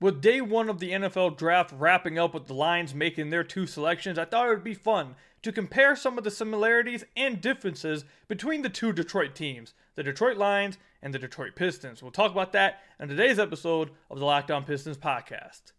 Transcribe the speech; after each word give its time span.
with 0.00 0.20
day 0.20 0.40
one 0.40 0.68
of 0.68 0.78
the 0.78 0.92
NFL 0.92 1.36
draft 1.36 1.72
wrapping 1.76 2.18
up 2.18 2.34
with 2.34 2.46
the 2.46 2.54
Lions 2.54 2.94
making 2.94 3.30
their 3.30 3.44
two 3.44 3.66
selections, 3.66 4.18
I 4.18 4.24
thought 4.24 4.46
it 4.46 4.50
would 4.50 4.64
be 4.64 4.74
fun 4.74 5.16
to 5.42 5.52
compare 5.52 5.96
some 5.96 6.18
of 6.18 6.24
the 6.24 6.30
similarities 6.30 7.04
and 7.16 7.40
differences 7.40 8.04
between 8.28 8.62
the 8.62 8.68
two 8.68 8.92
Detroit 8.92 9.34
teams, 9.34 9.74
the 9.94 10.02
Detroit 10.02 10.36
Lions 10.36 10.78
and 11.02 11.12
the 11.14 11.18
Detroit 11.18 11.54
Pistons. 11.54 12.02
We'll 12.02 12.12
talk 12.12 12.32
about 12.32 12.52
that 12.52 12.80
in 13.00 13.08
today's 13.08 13.38
episode 13.38 13.90
of 14.10 14.18
the 14.18 14.24
Locked 14.24 14.50
On 14.50 14.64
Pistons 14.64 14.98
podcast. 14.98 15.72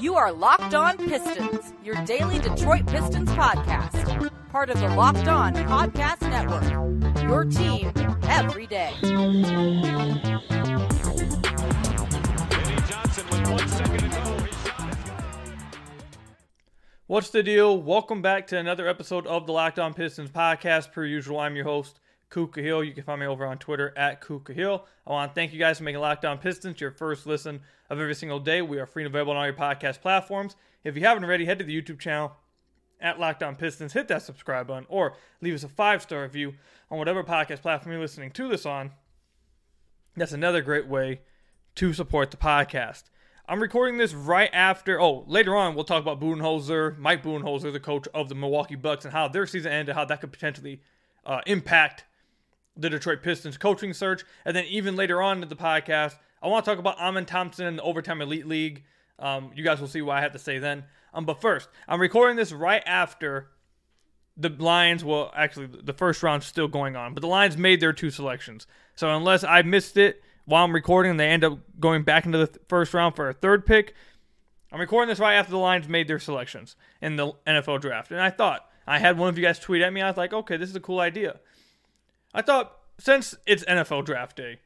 You 0.00 0.16
are 0.16 0.32
Locked 0.32 0.74
On 0.74 0.96
Pistons, 0.96 1.72
your 1.84 1.96
daily 2.04 2.38
Detroit 2.38 2.86
Pistons 2.86 3.30
podcast, 3.30 4.30
part 4.50 4.70
of 4.70 4.80
the 4.80 4.88
Locked 4.88 5.28
On 5.28 5.54
Podcast 5.54 6.22
Network. 6.22 7.22
Your 7.22 7.44
team 7.44 7.92
every 8.28 8.66
day. 8.66 8.94
What's 17.10 17.30
the 17.30 17.42
deal? 17.42 17.82
Welcome 17.82 18.22
back 18.22 18.46
to 18.46 18.56
another 18.56 18.86
episode 18.86 19.26
of 19.26 19.44
the 19.44 19.52
Locked 19.52 19.80
On 19.80 19.92
Pistons 19.92 20.30
podcast. 20.30 20.92
Per 20.92 21.04
usual, 21.04 21.40
I'm 21.40 21.56
your 21.56 21.64
host, 21.64 21.98
Kuka 22.30 22.62
Hill. 22.62 22.84
You 22.84 22.92
can 22.92 23.02
find 23.02 23.18
me 23.18 23.26
over 23.26 23.44
on 23.44 23.58
Twitter 23.58 23.92
at 23.96 24.20
Kuka 24.20 24.52
Hill. 24.52 24.86
I 25.04 25.10
want 25.10 25.32
to 25.32 25.34
thank 25.34 25.52
you 25.52 25.58
guys 25.58 25.78
for 25.78 25.82
making 25.82 26.00
Locked 26.00 26.24
On 26.24 26.38
Pistons 26.38 26.80
your 26.80 26.92
first 26.92 27.26
listen 27.26 27.62
of 27.90 27.98
every 27.98 28.14
single 28.14 28.38
day. 28.38 28.62
We 28.62 28.78
are 28.78 28.86
free 28.86 29.02
and 29.02 29.12
available 29.12 29.32
on 29.32 29.38
all 29.38 29.44
your 29.44 29.54
podcast 29.54 30.00
platforms. 30.00 30.54
If 30.84 30.94
you 30.94 31.02
haven't 31.02 31.24
already, 31.24 31.46
head 31.46 31.58
to 31.58 31.64
the 31.64 31.82
YouTube 31.82 31.98
channel 31.98 32.36
at 33.00 33.18
Locked 33.18 33.42
On 33.42 33.56
Pistons, 33.56 33.92
hit 33.92 34.06
that 34.06 34.22
subscribe 34.22 34.68
button, 34.68 34.86
or 34.88 35.14
leave 35.40 35.54
us 35.54 35.64
a 35.64 35.68
five 35.68 36.02
star 36.02 36.22
review 36.22 36.54
on 36.92 36.98
whatever 36.98 37.24
podcast 37.24 37.62
platform 37.62 37.92
you're 37.92 38.00
listening 38.00 38.30
to 38.30 38.46
this 38.48 38.64
on. 38.64 38.92
That's 40.16 40.30
another 40.30 40.62
great 40.62 40.86
way 40.86 41.22
to 41.74 41.92
support 41.92 42.30
the 42.30 42.36
podcast. 42.36 43.10
I'm 43.50 43.60
recording 43.60 43.98
this 43.98 44.14
right 44.14 44.48
after. 44.52 45.00
Oh, 45.00 45.24
later 45.26 45.56
on 45.56 45.74
we'll 45.74 45.82
talk 45.82 46.00
about 46.00 46.20
Budenholzer, 46.20 46.96
Mike 46.98 47.24
Budenholzer, 47.24 47.72
the 47.72 47.80
coach 47.80 48.06
of 48.14 48.28
the 48.28 48.36
Milwaukee 48.36 48.76
Bucks, 48.76 49.04
and 49.04 49.12
how 49.12 49.26
their 49.26 49.44
season 49.44 49.72
ended, 49.72 49.96
how 49.96 50.04
that 50.04 50.20
could 50.20 50.30
potentially 50.30 50.80
uh, 51.26 51.40
impact 51.48 52.04
the 52.76 52.88
Detroit 52.88 53.24
Pistons 53.24 53.58
coaching 53.58 53.92
search. 53.92 54.22
And 54.44 54.54
then 54.54 54.66
even 54.66 54.94
later 54.94 55.20
on 55.20 55.42
in 55.42 55.48
the 55.48 55.56
podcast, 55.56 56.16
I 56.40 56.46
want 56.46 56.64
to 56.64 56.70
talk 56.70 56.78
about 56.78 57.00
Amen 57.00 57.26
Thompson 57.26 57.66
and 57.66 57.76
the 57.76 57.82
Overtime 57.82 58.22
Elite 58.22 58.46
League. 58.46 58.84
Um, 59.18 59.50
you 59.52 59.64
guys 59.64 59.80
will 59.80 59.88
see 59.88 60.00
what 60.00 60.16
I 60.16 60.20
have 60.20 60.32
to 60.34 60.38
say 60.38 60.60
then. 60.60 60.84
Um, 61.12 61.24
but 61.24 61.40
first, 61.40 61.68
I'm 61.88 62.00
recording 62.00 62.36
this 62.36 62.52
right 62.52 62.84
after 62.86 63.48
the 64.36 64.50
Lions. 64.50 65.04
Well, 65.04 65.32
actually, 65.34 65.66
the 65.66 65.92
first 65.92 66.22
round's 66.22 66.46
still 66.46 66.68
going 66.68 66.94
on, 66.94 67.14
but 67.14 67.20
the 67.20 67.26
Lions 67.26 67.56
made 67.56 67.80
their 67.80 67.92
two 67.92 68.10
selections. 68.10 68.68
So 68.94 69.10
unless 69.10 69.42
I 69.42 69.62
missed 69.62 69.96
it 69.96 70.22
while 70.50 70.64
I'm 70.64 70.74
recording, 70.74 71.16
they 71.16 71.28
end 71.28 71.44
up 71.44 71.58
going 71.78 72.02
back 72.02 72.26
into 72.26 72.38
the 72.38 72.48
th- 72.48 72.58
first 72.68 72.92
round 72.92 73.14
for 73.14 73.28
a 73.28 73.32
third 73.32 73.64
pick. 73.64 73.94
I'm 74.72 74.80
recording 74.80 75.08
this 75.08 75.20
right 75.20 75.34
after 75.34 75.52
the 75.52 75.58
Lions 75.58 75.88
made 75.88 76.08
their 76.08 76.18
selections 76.18 76.74
in 77.00 77.14
the 77.14 77.32
NFL 77.46 77.80
draft, 77.80 78.10
and 78.10 78.20
I 78.20 78.30
thought 78.30 78.68
I 78.84 78.98
had 78.98 79.16
one 79.16 79.28
of 79.28 79.38
you 79.38 79.44
guys 79.44 79.60
tweet 79.60 79.80
at 79.80 79.92
me. 79.92 80.02
I 80.02 80.08
was 80.08 80.16
like, 80.16 80.32
okay, 80.32 80.56
this 80.56 80.68
is 80.68 80.74
a 80.74 80.80
cool 80.80 80.98
idea. 80.98 81.38
I 82.34 82.42
thought 82.42 82.76
since 82.98 83.36
it's 83.46 83.64
NFL 83.64 84.04
draft 84.04 84.36
day, 84.36 84.58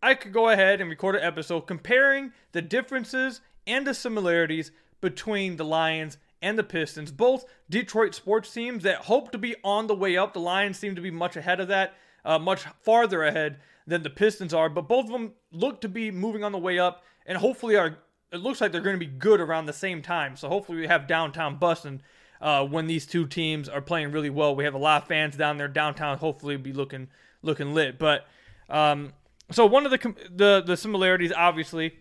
I 0.00 0.14
could 0.14 0.32
go 0.32 0.50
ahead 0.50 0.80
and 0.80 0.88
record 0.88 1.16
an 1.16 1.24
episode 1.24 1.62
comparing 1.62 2.32
the 2.52 2.62
differences 2.62 3.40
and 3.66 3.84
the 3.84 3.94
similarities 3.94 4.70
between 5.00 5.56
the 5.56 5.64
Lions 5.64 6.16
and 6.40 6.56
the 6.56 6.62
Pistons, 6.62 7.10
both 7.10 7.44
Detroit 7.68 8.14
sports 8.14 8.52
teams 8.52 8.84
that 8.84 9.06
hope 9.06 9.32
to 9.32 9.38
be 9.38 9.56
on 9.64 9.88
the 9.88 9.94
way 9.96 10.16
up. 10.16 10.32
The 10.32 10.40
Lions 10.40 10.78
seem 10.78 10.94
to 10.94 11.02
be 11.02 11.10
much 11.10 11.36
ahead 11.36 11.58
of 11.58 11.68
that, 11.68 11.94
uh, 12.24 12.38
much 12.38 12.64
farther 12.82 13.24
ahead 13.24 13.58
than 13.86 14.02
the 14.02 14.10
Pistons 14.10 14.54
are, 14.54 14.68
but 14.68 14.88
both 14.88 15.06
of 15.06 15.12
them 15.12 15.32
look 15.52 15.80
to 15.82 15.88
be 15.88 16.10
moving 16.10 16.42
on 16.42 16.52
the 16.52 16.58
way 16.58 16.78
up, 16.78 17.02
and 17.26 17.38
hopefully 17.38 17.76
are. 17.76 17.98
It 18.32 18.38
looks 18.38 18.60
like 18.60 18.72
they're 18.72 18.80
going 18.80 18.98
to 18.98 19.06
be 19.06 19.12
good 19.12 19.40
around 19.40 19.66
the 19.66 19.72
same 19.72 20.02
time. 20.02 20.36
So 20.36 20.48
hopefully 20.48 20.78
we 20.78 20.88
have 20.88 21.06
downtown 21.06 21.56
busting 21.56 22.02
uh, 22.40 22.64
when 22.64 22.88
these 22.88 23.06
two 23.06 23.28
teams 23.28 23.68
are 23.68 23.80
playing 23.80 24.10
really 24.10 24.30
well. 24.30 24.56
We 24.56 24.64
have 24.64 24.74
a 24.74 24.78
lot 24.78 25.02
of 25.02 25.08
fans 25.08 25.36
down 25.36 25.56
there 25.56 25.68
downtown. 25.68 26.18
Hopefully 26.18 26.56
be 26.56 26.72
looking 26.72 27.08
looking 27.42 27.74
lit. 27.74 27.96
But 27.98 28.26
um, 28.68 29.12
so 29.52 29.66
one 29.66 29.84
of 29.84 29.92
the 29.92 30.14
the 30.34 30.62
the 30.66 30.76
similarities, 30.76 31.32
obviously, 31.32 31.94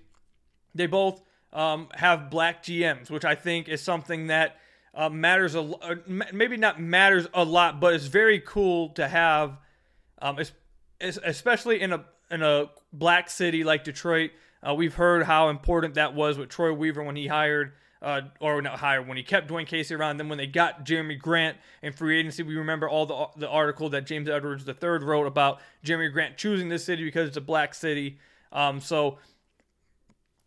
they 0.74 0.88
both 0.88 1.22
um, 1.52 1.90
have 1.94 2.30
black 2.30 2.64
GMs, 2.64 3.10
which 3.10 3.26
I 3.26 3.36
think 3.36 3.70
is 3.70 3.82
something 3.82 4.28
that 4.28 4.58
uh, 4.94 5.10
matters 5.10 5.56
a 5.56 5.62
uh, 5.62 5.96
maybe 6.08 6.58
not 6.58 6.82
matters 6.82 7.28
a 7.34 7.44
lot, 7.44 7.80
but 7.80 7.94
it's 7.94 8.06
very 8.06 8.40
cool 8.40 8.90
to 8.90 9.08
have, 9.08 9.58
um, 10.22 10.40
especially 11.02 11.82
in 11.82 11.94
a 11.94 12.06
in 12.32 12.42
a 12.42 12.70
black 12.92 13.30
city 13.30 13.64
like 13.64 13.84
Detroit. 13.84 14.32
Uh, 14.68 14.74
we've 14.74 14.96
heard 14.96 15.24
how 15.24 15.50
important 15.50 15.96
that 15.96 16.14
was 16.14 16.38
with 16.38 16.50
Troy 16.50 16.74
Weaver 16.74 17.04
when 17.04 17.16
he 17.16 17.28
hired. 17.28 17.74
Uh, 18.02 18.20
or 18.42 18.62
not 18.62 18.80
hired 18.80 19.08
when 19.08 19.16
he 19.16 19.24
kept 19.24 19.48
Dwane 19.48 19.66
Casey 19.66 19.96
around. 19.96 20.18
Then 20.18 20.28
when 20.28 20.38
they 20.38 20.46
got 20.46 20.86
Jerami 20.86 21.18
Grant 21.18 21.56
in 21.82 21.94
free 21.94 22.20
agency, 22.20 22.44
we 22.44 22.58
remember 22.58 22.90
all 22.90 23.06
the 23.06 23.28
the 23.38 23.48
article 23.48 23.88
that 23.92 24.06
James 24.06 24.28
Edwards 24.28 24.68
III 24.68 25.00
wrote 25.00 25.26
about 25.26 25.62
Jerami 25.86 26.12
Grant 26.12 26.36
choosing 26.36 26.68
this 26.68 26.84
city 26.84 27.06
because 27.06 27.30
it's 27.30 27.38
a 27.38 27.42
black 27.42 27.74
city. 27.74 28.20
Um, 28.52 28.82
so 28.82 29.20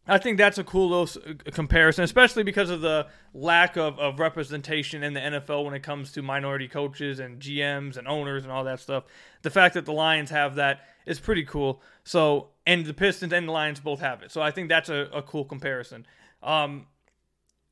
I 0.08 0.18
think 0.18 0.38
that's 0.38 0.58
a 0.58 0.64
cool 0.64 0.90
little 0.90 1.34
comparison, 1.52 2.04
especially 2.04 2.44
because 2.44 2.70
of 2.70 2.80
the 2.80 3.08
lack 3.34 3.76
of, 3.76 3.98
of 3.98 4.20
representation 4.20 5.02
in 5.02 5.14
the 5.14 5.20
NFL 5.20 5.64
when 5.64 5.74
it 5.74 5.82
comes 5.82 6.12
to 6.12 6.22
minority 6.22 6.68
coaches 6.68 7.18
and 7.18 7.40
GMs 7.40 7.96
and 7.96 8.06
owners 8.06 8.44
and 8.44 8.52
all 8.52 8.62
that 8.64 8.78
stuff. 8.78 9.04
The 9.42 9.50
fact 9.50 9.74
that 9.74 9.84
the 9.84 9.92
Lions 9.92 10.30
have 10.30 10.54
that 10.56 10.82
is 11.06 11.18
pretty 11.18 11.44
cool. 11.44 11.82
So, 12.04 12.50
and 12.66 12.86
the 12.86 12.94
Pistons 12.94 13.32
and 13.32 13.48
the 13.48 13.52
Lions 13.52 13.80
both 13.80 14.00
have 14.00 14.22
it. 14.22 14.30
So 14.30 14.40
I 14.40 14.52
think 14.52 14.68
that's 14.68 14.88
a, 14.88 15.08
a 15.12 15.22
cool 15.22 15.44
comparison. 15.44 16.06
Um, 16.40 16.86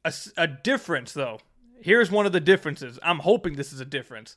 a, 0.05 0.13
a 0.37 0.49
difference, 0.49 1.13
though. 1.13 1.39
Here's 1.81 2.11
one 2.11 2.27
of 2.27 2.33
the 2.33 2.41
differences. 2.41 2.99
I'm 3.03 3.21
hoping 3.21 3.55
this 3.55 3.73
is 3.73 3.81
a 3.81 3.85
difference. 3.85 4.37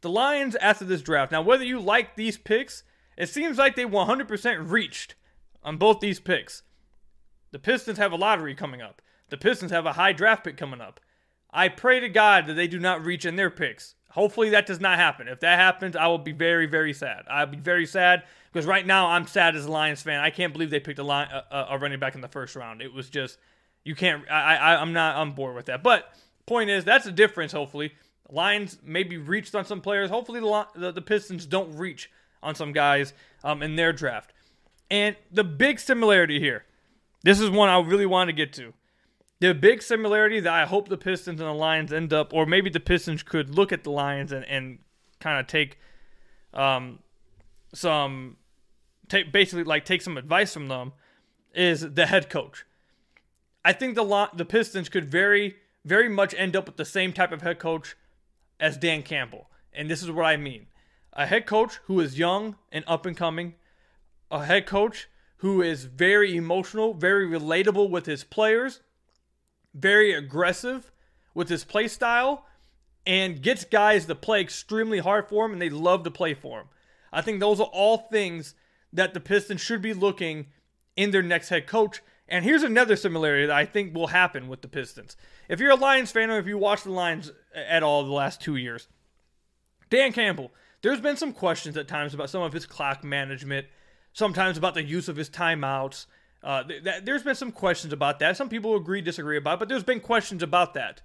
The 0.00 0.10
Lions, 0.10 0.56
after 0.56 0.84
this 0.84 1.02
draft, 1.02 1.30
now, 1.30 1.42
whether 1.42 1.64
you 1.64 1.78
like 1.78 2.16
these 2.16 2.38
picks, 2.38 2.82
it 3.16 3.28
seems 3.28 3.56
like 3.56 3.76
they 3.76 3.84
100% 3.84 4.70
reached 4.70 5.14
on 5.62 5.76
both 5.76 6.00
these 6.00 6.20
picks. 6.20 6.62
The 7.50 7.58
Pistons 7.58 7.98
have 7.98 8.12
a 8.12 8.16
lottery 8.16 8.54
coming 8.54 8.82
up. 8.82 9.02
The 9.28 9.36
Pistons 9.36 9.70
have 9.70 9.86
a 9.86 9.94
high 9.94 10.12
draft 10.12 10.44
pick 10.44 10.56
coming 10.56 10.80
up. 10.80 11.00
I 11.50 11.68
pray 11.68 12.00
to 12.00 12.08
God 12.08 12.46
that 12.46 12.54
they 12.54 12.68
do 12.68 12.78
not 12.78 13.04
reach 13.04 13.24
in 13.24 13.36
their 13.36 13.50
picks. 13.50 13.94
Hopefully 14.10 14.50
that 14.50 14.66
does 14.66 14.80
not 14.80 14.98
happen. 14.98 15.28
If 15.28 15.40
that 15.40 15.58
happens, 15.58 15.96
I 15.96 16.06
will 16.06 16.18
be 16.18 16.32
very, 16.32 16.66
very 16.66 16.92
sad. 16.92 17.24
I'll 17.28 17.46
be 17.46 17.58
very 17.58 17.86
sad 17.86 18.24
because 18.52 18.66
right 18.66 18.86
now 18.86 19.08
I'm 19.08 19.26
sad 19.26 19.56
as 19.56 19.66
a 19.66 19.70
Lions 19.70 20.02
fan. 20.02 20.20
I 20.20 20.30
can't 20.30 20.52
believe 20.52 20.70
they 20.70 20.80
picked 20.80 20.98
a, 20.98 21.04
line, 21.04 21.28
a, 21.28 21.66
a 21.70 21.78
running 21.78 21.98
back 21.98 22.14
in 22.14 22.20
the 22.20 22.28
first 22.28 22.56
round. 22.56 22.82
It 22.82 22.92
was 22.92 23.10
just 23.10 23.38
you 23.84 23.94
can't. 23.94 24.28
I, 24.30 24.56
I 24.56 24.80
I'm 24.80 24.92
not 24.92 25.16
on 25.16 25.32
board 25.32 25.54
with 25.54 25.66
that. 25.66 25.82
But 25.82 26.12
point 26.46 26.70
is 26.70 26.84
that's 26.84 27.06
a 27.06 27.12
difference. 27.12 27.52
Hopefully 27.52 27.92
Lions 28.30 28.78
maybe 28.82 29.16
reached 29.16 29.54
on 29.54 29.64
some 29.64 29.80
players. 29.80 30.10
Hopefully 30.10 30.40
the 30.40 30.66
the, 30.74 30.92
the 30.92 31.02
Pistons 31.02 31.46
don't 31.46 31.76
reach 31.76 32.10
on 32.42 32.54
some 32.54 32.72
guys 32.72 33.12
um, 33.44 33.62
in 33.62 33.76
their 33.76 33.92
draft. 33.92 34.32
And 34.90 35.16
the 35.30 35.44
big 35.44 35.78
similarity 35.78 36.40
here 36.40 36.64
this 37.26 37.40
is 37.40 37.50
one 37.50 37.68
I 37.68 37.80
really 37.80 38.06
want 38.06 38.28
to 38.28 38.32
get 38.32 38.52
to. 38.52 38.72
The 39.40 39.52
big 39.52 39.82
similarity 39.82 40.38
that 40.38 40.52
I 40.52 40.64
hope 40.64 40.88
the 40.88 40.96
Pistons 40.96 41.40
and 41.40 41.48
the 41.48 41.54
Lions 41.54 41.92
end 41.92 42.12
up, 42.12 42.32
or 42.32 42.46
maybe 42.46 42.70
the 42.70 42.78
Pistons 42.78 43.24
could 43.24 43.52
look 43.52 43.72
at 43.72 43.82
the 43.82 43.90
Lions 43.90 44.30
and, 44.30 44.44
and 44.44 44.78
kind 45.18 45.40
of 45.40 45.48
take 45.48 45.80
um, 46.54 47.00
some, 47.74 48.36
take 49.08 49.32
basically 49.32 49.64
like 49.64 49.84
take 49.84 50.02
some 50.02 50.16
advice 50.16 50.52
from 50.52 50.68
them, 50.68 50.92
is 51.52 51.80
the 51.80 52.06
head 52.06 52.30
coach. 52.30 52.64
I 53.64 53.72
think 53.72 53.96
the 53.96 54.28
the 54.32 54.44
Pistons 54.44 54.88
could 54.88 55.10
very 55.10 55.56
very 55.84 56.08
much 56.08 56.32
end 56.38 56.54
up 56.54 56.66
with 56.66 56.76
the 56.76 56.84
same 56.84 57.12
type 57.12 57.32
of 57.32 57.42
head 57.42 57.58
coach 57.58 57.96
as 58.60 58.76
Dan 58.76 59.02
Campbell, 59.02 59.50
and 59.72 59.90
this 59.90 60.00
is 60.00 60.12
what 60.12 60.26
I 60.26 60.36
mean: 60.36 60.66
a 61.12 61.26
head 61.26 61.44
coach 61.44 61.80
who 61.86 61.98
is 61.98 62.20
young 62.20 62.54
and 62.70 62.84
up 62.86 63.04
and 63.04 63.16
coming, 63.16 63.54
a 64.30 64.44
head 64.44 64.64
coach 64.64 65.08
who 65.38 65.62
is 65.62 65.84
very 65.84 66.36
emotional, 66.36 66.94
very 66.94 67.26
relatable 67.26 67.90
with 67.90 68.06
his 68.06 68.24
players, 68.24 68.80
very 69.74 70.12
aggressive 70.12 70.90
with 71.34 71.48
his 71.48 71.64
play 71.64 71.88
style, 71.88 72.46
and 73.06 73.42
gets 73.42 73.64
guys 73.64 74.06
to 74.06 74.14
play 74.14 74.40
extremely 74.40 74.98
hard 74.98 75.28
for 75.28 75.46
him, 75.46 75.52
and 75.52 75.60
they 75.60 75.70
love 75.70 76.02
to 76.04 76.10
play 76.10 76.34
for 76.34 76.60
him. 76.60 76.66
I 77.12 77.22
think 77.22 77.40
those 77.40 77.60
are 77.60 77.70
all 77.72 77.98
things 77.98 78.54
that 78.92 79.14
the 79.14 79.20
Pistons 79.20 79.60
should 79.60 79.82
be 79.82 79.94
looking 79.94 80.46
in 80.96 81.10
their 81.10 81.22
next 81.22 81.50
head 81.50 81.66
coach. 81.66 82.00
And 82.28 82.44
here's 82.44 82.62
another 82.62 82.96
similarity 82.96 83.46
that 83.46 83.54
I 83.54 83.64
think 83.66 83.94
will 83.94 84.08
happen 84.08 84.48
with 84.48 84.62
the 84.62 84.68
Pistons. 84.68 85.16
If 85.48 85.60
you're 85.60 85.70
a 85.70 85.76
Lions 85.76 86.10
fan 86.10 86.30
or 86.30 86.38
if 86.38 86.46
you 86.46 86.58
watch 86.58 86.82
the 86.82 86.90
Lions 86.90 87.30
at 87.54 87.82
all 87.82 88.04
the 88.04 88.12
last 88.12 88.40
two 88.40 88.56
years, 88.56 88.88
Dan 89.90 90.12
Campbell, 90.12 90.50
there's 90.82 91.00
been 91.00 91.16
some 91.16 91.32
questions 91.32 91.76
at 91.76 91.86
times 91.86 92.14
about 92.14 92.30
some 92.30 92.42
of 92.42 92.52
his 92.52 92.66
clock 92.66 93.04
management 93.04 93.66
sometimes 94.16 94.56
about 94.56 94.72
the 94.72 94.82
use 94.82 95.08
of 95.08 95.16
his 95.16 95.28
timeouts. 95.28 96.06
Uh, 96.42 96.62
th- 96.62 96.82
th- 96.82 97.04
there's 97.04 97.22
been 97.22 97.34
some 97.34 97.52
questions 97.52 97.92
about 97.92 98.18
that. 98.18 98.34
Some 98.34 98.48
people 98.48 98.74
agree, 98.74 99.02
disagree 99.02 99.36
about, 99.36 99.54
it, 99.54 99.58
but 99.58 99.68
there's 99.68 99.84
been 99.84 100.00
questions 100.00 100.42
about 100.42 100.72
that. 100.72 101.02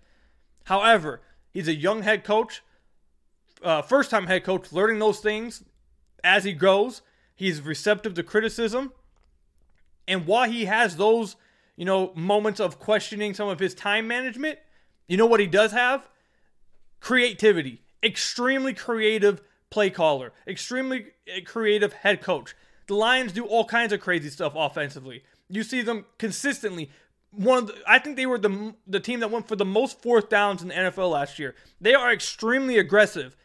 However, 0.66 1.22
he's 1.52 1.68
a 1.68 1.76
young 1.76 2.04
head 2.04 2.24
coach, 2.24 2.64
uh, 3.62 3.82
first 3.82 4.12
time 4.12 4.28
head 4.28 4.46
coach, 4.46 4.72
learning 4.72 5.00
those 5.00 5.20
things 5.20 5.64
as 6.24 6.46
he 6.46 6.54
goes. 6.54 7.02
He's 7.36 7.60
receptive 7.60 8.14
to 8.14 8.24
criticism, 8.24 8.94
And 10.08 10.26
while 10.26 10.50
he 10.50 10.66
has 10.66 10.96
those, 10.96 11.36
you 11.76 11.86
know, 11.86 12.14
moments 12.16 12.60
of 12.62 12.80
questioning 12.80 13.34
some 13.34 13.50
of 13.50 13.60
his 13.60 13.74
time 13.74 14.08
management, 14.08 14.58
you 15.08 15.18
know 15.18 15.26
what 15.26 15.40
he 15.42 15.48
does 15.48 15.74
have? 15.74 16.08
Creativity. 17.02 17.82
Extremely 18.04 18.74
creative 18.74 19.42
play 19.70 19.90
caller, 19.90 20.32
extremely 20.48 21.08
eh, 21.28 21.42
creative 21.42 21.94
head 21.94 22.22
coach. 22.22 22.56
The 22.92 22.98
Lions 22.98 23.32
do 23.32 23.46
all 23.46 23.64
kinds 23.64 23.94
of 23.94 24.02
crazy 24.02 24.30
stuff 24.30 24.52
offensively. 24.54 25.24
You 25.48 25.64
see 25.64 25.82
them 25.82 26.04
consistently. 26.18 26.92
One 27.30 27.60
of 27.60 27.68
the, 27.68 27.76
I 27.88 28.00
think 28.00 28.18
they 28.18 28.26
were 28.26 28.38
the 28.38 28.76
the 28.86 29.00
team 29.00 29.22
that 29.22 29.32
went 29.32 29.48
for 29.48 29.56
the 29.56 29.64
most 29.64 30.02
fourth 30.02 30.28
downs 30.28 30.62
in 30.62 30.68
the 30.68 30.74
NFL 30.74 31.12
last 31.12 31.40
year. 31.40 31.56
They 31.80 31.94
are 31.94 32.12
extremely 32.12 32.78
aggressive. 32.78 33.38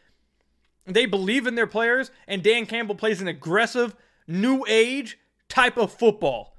They 0.85 1.05
believe 1.05 1.47
in 1.47 1.55
their 1.55 1.65
players, 1.65 2.11
and 2.27 2.43
Dan 2.43 2.65
Campbell 2.65 2.95
plays 2.95 3.21
an 3.21 3.29
aggressive, 3.29 3.95
new 4.27 4.65
age 4.67 5.17
type 5.47 5.77
of 5.77 5.93
football. 5.93 6.57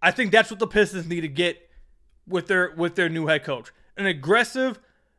I 0.00 0.12
think 0.12 0.30
that's 0.30 0.48
what 0.48 0.60
the 0.60 0.68
Pistons 0.68 1.08
need 1.08 1.22
to 1.22 1.28
get 1.28 1.70
with 2.24 2.46
their 2.46 2.72
with 2.76 2.94
their 2.94 3.08
new 3.08 3.26
head 3.26 3.42
coach. 3.42 3.72
An 3.96 4.06
aggressive 4.06 4.78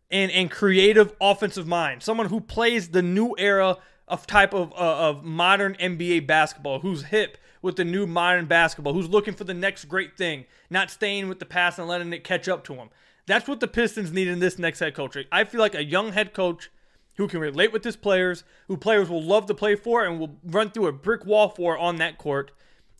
and, 0.10 0.32
and 0.32 0.50
creative 0.50 1.14
offensive 1.20 1.68
mind. 1.68 2.02
Someone 2.02 2.28
who 2.28 2.40
plays 2.40 2.92
the 2.92 3.02
new 3.02 3.36
era 3.38 3.76
of 4.12 4.28
type 4.28 4.54
of 4.54 4.72
uh, 4.74 5.10
of 5.10 5.24
modern 5.24 5.76
NBA 5.76 6.28
basketball, 6.28 6.80
who's 6.80 7.06
hip 7.06 7.38
with 7.62 7.78
the 7.78 7.86
new 7.86 8.06
modern 8.06 8.46
basketball, 8.46 8.94
who's 8.94 9.08
looking 9.08 9.34
for 9.34 9.46
the 9.46 9.54
next 9.54 9.86
great 9.86 10.18
thing, 10.18 10.46
not 10.70 10.92
staying 10.92 11.30
with 11.30 11.40
the 11.40 11.46
past 11.46 11.80
and 11.80 11.88
letting 11.88 12.12
it 12.12 12.24
catch 12.24 12.50
up 12.50 12.64
to 12.66 12.74
him. 12.74 12.90
That's 13.26 13.48
what 13.48 13.62
the 13.62 13.68
Pistons 13.68 14.12
need 14.12 14.28
in 14.28 14.40
this 14.40 14.60
next 14.60 14.80
head 14.80 14.94
coach. 14.94 15.18
I 15.32 15.46
feel 15.46 15.62
like 15.62 15.76
a 15.76 15.84
young 15.84 16.12
head 16.12 16.34
coach 16.34 16.70
who 17.16 17.28
can 17.28 17.40
relate 17.40 17.72
with 17.72 17.84
his 17.84 17.96
players, 17.96 18.44
who 18.68 18.76
players 18.76 19.10
will 19.10 19.24
love 19.24 19.46
to 19.46 19.54
play 19.54 19.76
for 19.76 20.04
and 20.04 20.20
will 20.20 20.36
run 20.44 20.72
through 20.72 20.88
a 20.88 20.92
brick 20.92 21.26
wall 21.26 21.50
for 21.50 21.78
on 21.78 21.98
that 21.98 22.18
court, 22.18 22.52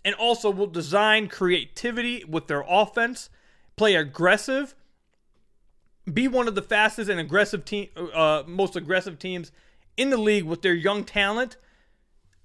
and 0.06 0.16
also 0.16 0.50
will 0.50 0.68
design 0.68 1.28
creativity 1.28 2.24
with 2.24 2.48
their 2.48 2.64
offense, 2.68 3.30
play 3.76 3.96
aggressive, 3.96 4.76
be 6.12 6.28
one 6.28 6.48
of 6.48 6.56
the 6.56 6.62
fastest 6.62 7.10
and 7.10 7.20
aggressive 7.20 7.66
team, 7.66 7.90
uh, 8.14 8.44
most 8.46 8.76
aggressive 8.76 9.20
teams 9.20 9.52
in 9.98 10.10
the 10.10 10.18
league 10.18 10.44
with 10.44 10.62
their 10.62 10.74
young 10.74 11.04
talent. 11.04 11.58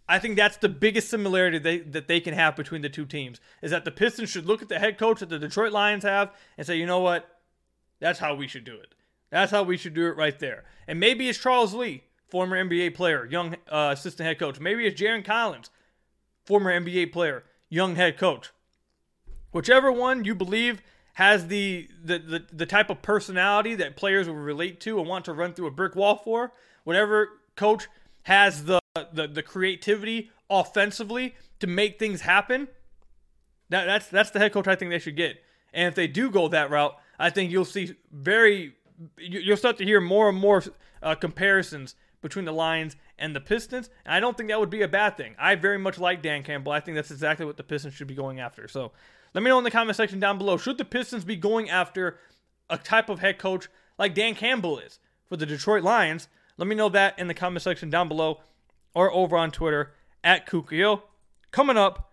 I 0.08 0.19
think 0.19 0.37
that's 0.37 0.56
the 0.56 0.69
biggest 0.69 1.10
similarity 1.10 1.58
they, 1.58 1.78
that 1.78 2.06
they 2.06 2.20
can 2.20 2.34
have 2.34 2.54
between 2.54 2.82
the 2.82 2.88
two 2.88 3.06
teams 3.06 3.40
is 3.60 3.72
that 3.72 3.84
the 3.84 3.90
Pistons 3.90 4.31
should 4.31 4.46
look 4.46 4.62
at 4.62 4.69
the 4.69 4.78
head 4.78 4.98
coach 4.98 5.20
that 5.20 5.28
the 5.28 5.38
Detroit 5.38 5.72
Lions 5.72 6.04
have 6.04 6.32
and 6.56 6.66
say, 6.66 6.76
you 6.76 6.87
know 6.87 7.00
what, 7.00 7.28
that's 7.98 8.20
how 8.20 8.34
we 8.34 8.46
should 8.46 8.64
do 8.64 8.75
it. 8.75 8.94
That's 9.31 9.50
how 9.50 9.64
we 9.64 9.76
should 9.76 9.94
do 9.94 10.06
it 10.06 10.16
right 10.16 10.38
there. 10.38 10.64
And 10.87 11.00
maybe 11.00 11.28
it's 11.28 11.38
Charles 11.38 11.75
Lee, 11.75 12.04
former 12.28 12.56
NBA 12.56 12.94
player, 12.94 13.26
young 13.26 13.56
uh, 13.69 13.90
assistant 13.93 14.26
head 14.26 14.38
coach. 14.38 14.60
Maybe 14.60 14.87
it's 14.87 15.00
Jarron 15.00 15.25
Collins, 15.25 15.70
former 16.44 16.70
NBA 16.78 17.12
player, 17.12 17.44
young 17.69 17.96
head 17.96 18.16
coach. 18.16 18.50
Whichever 19.50 19.90
one 19.90 20.25
you 20.25 20.34
believe 20.34 20.82
has 21.14 21.46
the, 21.46 21.88
the 22.04 22.19
the 22.19 22.46
the 22.52 22.66
type 22.66 22.90
of 22.90 23.00
personality 23.00 23.75
that 23.75 23.96
players 23.96 24.28
will 24.28 24.34
relate 24.34 24.81
to 24.81 25.00
and 25.00 25.08
want 25.08 25.25
to 25.25 25.32
run 25.32 25.54
through 25.54 25.66
a 25.66 25.70
brick 25.70 25.96
wall 25.96 26.16
for. 26.16 26.52
Whatever 26.87 27.41
coach 27.56 27.88
has 28.23 28.67
the 28.67 28.79
the, 29.12 29.27
the 29.27 29.43
creativity 29.43 30.31
offensively 30.49 31.35
to 31.59 31.67
make 31.67 31.99
things 31.99 32.21
happen. 32.21 32.69
That 33.71 33.87
that's 33.87 34.06
that's 34.06 34.31
the 34.31 34.38
head 34.38 34.53
coach 34.53 34.69
I 34.69 34.77
think 34.77 34.93
they 34.93 35.00
should 35.00 35.17
get. 35.17 35.43
And 35.75 35.88
if 35.88 35.97
they 35.97 36.06
do 36.06 36.31
go 36.31 36.47
that 36.47 36.71
route, 36.71 36.97
I 37.19 37.31
think 37.31 37.50
you'll 37.50 37.65
see 37.65 37.97
very 38.12 38.77
you'll 39.19 39.56
start 39.56 39.79
to 39.79 39.85
hear 39.85 40.00
more 40.00 40.29
and 40.29 40.38
more 40.38 40.62
uh, 41.03 41.17
comparisons 41.17 41.97
between 42.23 42.44
the 42.44 42.53
Lions 42.53 42.94
and 43.19 43.35
the 43.35 43.41
Pistons. 43.41 43.91
And 44.05 44.15
I 44.15 44.21
don't 44.21 44.37
think 44.37 44.49
that 44.50 44.61
would 44.61 44.71
be 44.71 44.82
a 44.82 44.89
bad 44.89 45.17
thing. 45.17 45.35
I 45.41 45.56
very 45.56 45.79
much 45.79 45.99
like 45.99 46.23
Dan 46.23 46.44
Campbell. 46.44 46.71
I 46.71 46.79
think 46.79 46.94
that's 46.94 47.11
exactly 47.11 47.47
what 47.47 47.56
the 47.56 47.65
Pistons 47.65 47.94
should 47.94 48.06
be 48.06 48.15
going 48.15 48.39
after. 48.39 48.69
So 48.69 48.93
let 49.35 49.43
me 49.43 49.50
know 49.50 49.59
in 49.59 49.65
the 49.65 49.73
comment 49.73 49.97
section 49.97 50.21
down 50.21 50.39
below. 50.39 50.56
Should 50.56 50.79
the 50.79 50.85
Pistons 50.85 51.25
be 51.25 51.35
going 51.35 51.69
after 51.69 52.21
a 52.71 52.79
type 52.79 53.09
of 53.09 53.19
head 53.19 53.39
coach 53.39 53.69
like 53.99 54.15
Dan 54.15 54.37
Campbell 54.37 54.79
is 54.79 55.00
for 55.25 55.37
the 55.37 55.47
Detroit 55.47 55.82
Lions? 55.82 56.29
Let 56.56 56.69
me 56.69 56.75
know 56.75 56.88
that 56.88 57.19
in 57.19 57.26
the 57.26 57.35
comment 57.35 57.62
section 57.62 57.91
down 57.91 58.08
below 58.08 58.41
or 58.94 59.12
over 59.12 59.37
on 59.37 59.50
Twitter 59.50 59.93
at 60.25 60.47
Kukio. 60.47 61.03
Coming 61.50 61.76
up, 61.76 62.12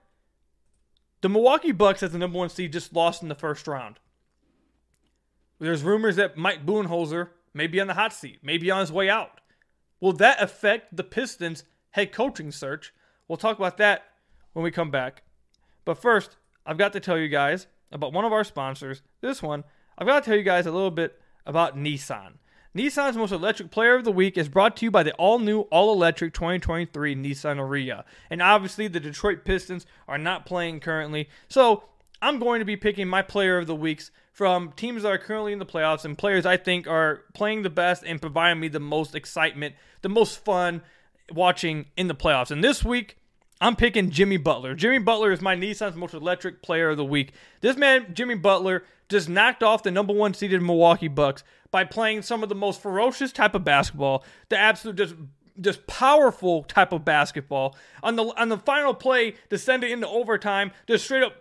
the 1.22 1.30
Milwaukee 1.30 1.72
Bucks 1.72 2.04
as 2.04 2.12
the 2.12 2.18
number 2.18 2.38
one 2.38 2.50
seed 2.50 2.74
just 2.74 2.94
lost 2.94 3.24
in 3.24 3.30
the 3.30 3.36
first 3.36 3.68
round. 3.68 4.00
There's 5.60 5.84
rumors 5.84 6.18
that 6.18 6.36
Mike 6.36 6.66
Budenholzer 6.66 7.30
may 7.54 7.68
be 7.68 7.80
on 7.80 7.88
the 7.88 7.94
hot 7.94 8.12
seat, 8.12 8.40
maybe 8.44 8.70
on 8.70 8.82
his 8.82 8.92
way 8.92 9.10
out. 9.10 9.40
Will 10.02 10.14
that 10.14 10.42
affect 10.42 10.98
the 10.98 11.04
Pistons' 11.04 11.64
head 11.92 12.12
coaching 12.12 12.52
search? 12.52 12.94
We'll 13.28 13.38
talk 13.38 13.58
about 13.58 13.78
that 13.78 14.04
when 14.52 14.64
we 14.64 14.72
come 14.72 14.92
back. 14.92 15.24
But 15.86 15.98
first, 15.98 16.36
I've 16.66 16.78
got 16.78 16.92
to 16.94 17.00
tell 17.00 17.18
you 17.18 17.30
guys 17.30 17.68
about 17.92 18.12
one 18.12 18.26
of 18.26 18.34
our 18.34 18.44
sponsors. 18.44 19.02
This 19.22 19.42
one, 19.42 19.64
I've 19.98 20.08
got 20.08 20.24
to 20.24 20.30
tell 20.30 20.38
you 20.38 20.44
guys 20.44 20.66
a 20.66 20.72
little 20.72 20.92
bit 20.92 21.22
about 21.46 21.78
Nissan. 21.78 22.34
Nissan's 22.76 23.16
most 23.16 23.32
electric 23.32 23.70
player 23.70 23.96
of 23.96 24.04
the 24.04 24.12
week 24.12 24.36
is 24.36 24.50
brought 24.50 24.76
to 24.78 24.86
you 24.86 24.90
by 24.90 25.04
the 25.04 25.14
all 25.14 25.38
new, 25.38 25.62
all 25.62 25.94
electric 25.94 26.34
2023 26.34 27.16
Nissan 27.16 27.58
Ariya. 27.58 28.04
And 28.32 28.42
obviously, 28.42 28.88
the 28.88 29.00
Detroit 29.00 29.46
Pistons 29.46 29.86
are 30.08 30.18
not 30.18 30.48
playing 30.48 30.80
currently. 30.80 31.30
So, 31.48 31.84
I'm 32.20 32.40
going 32.40 32.60
to 32.60 32.66
be 32.66 32.78
picking 32.78 33.08
my 33.08 33.22
player 33.22 33.60
of 33.60 33.68
the 33.68 33.76
weeks 33.76 34.10
from 34.32 34.72
teams 34.72 35.04
that 35.04 35.10
are 35.10 35.18
currently 35.20 35.54
in 35.54 35.60
the 35.60 35.66
playoffs 35.66 36.06
and 36.06 36.18
players 36.18 36.46
I 36.46 36.58
think 36.58 36.88
are 36.88 37.22
playing 37.34 37.62
the 37.62 37.70
best 37.70 38.04
and 38.04 38.20
providing 38.20 38.60
me 38.60 38.70
the 38.70 38.80
most 38.80 39.14
excitement, 39.14 39.76
the 40.02 40.10
most 40.10 40.44
fun 40.44 40.82
watching 41.32 41.86
in 41.96 42.08
the 42.08 42.16
playoffs. 42.16 42.50
And 42.50 42.64
this 42.64 42.84
week, 42.84 43.18
I'm 43.62 43.76
picking 43.76 44.10
Jimmy 44.10 44.38
Butler. 44.38 44.76
Jimmy 44.76 45.00
Butler 45.00 45.32
is 45.32 45.42
my 45.42 45.56
Nissan's 45.56 45.96
most 45.96 46.14
electric 46.14 46.62
player 46.62 46.90
of 46.90 46.98
the 46.98 47.06
week. 47.06 47.32
This 47.62 47.78
man, 47.78 48.14
Jimmy 48.14 48.36
Butler, 48.36 48.84
just 49.10 49.30
knocked 49.30 49.64
off 49.64 49.84
the 49.84 49.92
number 49.92 50.14
one 50.14 50.34
seeded 50.34 50.62
Milwaukee 50.62 51.08
Bucks 51.08 51.44
by 51.72 51.84
playing 51.84 52.22
some 52.24 52.44
of 52.44 52.50
the 52.50 52.56
most 52.56 52.82
ferocious 52.82 53.32
type 53.32 53.56
of 53.56 53.64
basketball, 53.64 54.24
the 54.50 54.58
absolute 54.58 54.96
just 54.96 55.16
just 55.62 55.86
powerful 55.86 56.64
type 56.64 56.92
of 56.92 57.06
basketball. 57.06 57.76
On 58.02 58.16
the 58.16 58.24
on 58.24 58.50
the 58.50 58.58
final 58.58 58.94
play 58.94 59.36
to 59.50 59.58
send 59.58 59.84
it 59.84 59.92
into 59.92 60.08
overtime, 60.08 60.72
just 60.88 61.06
straight 61.06 61.24
up 61.24 61.36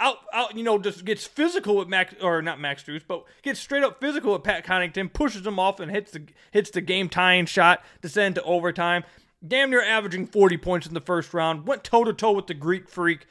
out 0.00 0.18
out 0.32 0.56
you 0.56 0.64
know 0.64 0.78
just 0.78 1.04
gets 1.04 1.26
physical 1.26 1.76
with 1.76 1.88
Max 1.88 2.14
or 2.20 2.42
not 2.42 2.60
Max 2.60 2.82
Strus, 2.82 3.02
but 3.06 3.24
gets 3.42 3.60
straight 3.60 3.84
up 3.84 4.00
physical 4.00 4.32
with 4.32 4.42
Pat 4.42 4.64
Connaughton, 4.64 5.12
pushes 5.12 5.46
him 5.46 5.58
off 5.58 5.80
and 5.80 5.90
hits 5.90 6.10
the 6.12 6.22
hits 6.50 6.70
the 6.70 6.80
game 6.80 7.08
tying 7.08 7.46
shot 7.46 7.82
to 8.02 8.08
send 8.08 8.34
to 8.34 8.42
overtime 8.42 9.04
damn 9.46 9.70
near 9.70 9.82
averaging 9.82 10.26
40 10.26 10.56
points 10.58 10.86
in 10.86 10.94
the 10.94 11.00
first 11.00 11.34
round, 11.34 11.66
went 11.66 11.84
toe 11.84 12.04
to 12.04 12.12
toe 12.12 12.32
with 12.32 12.46
the 12.46 12.54
Greek 12.54 12.88
freak. 12.88 13.26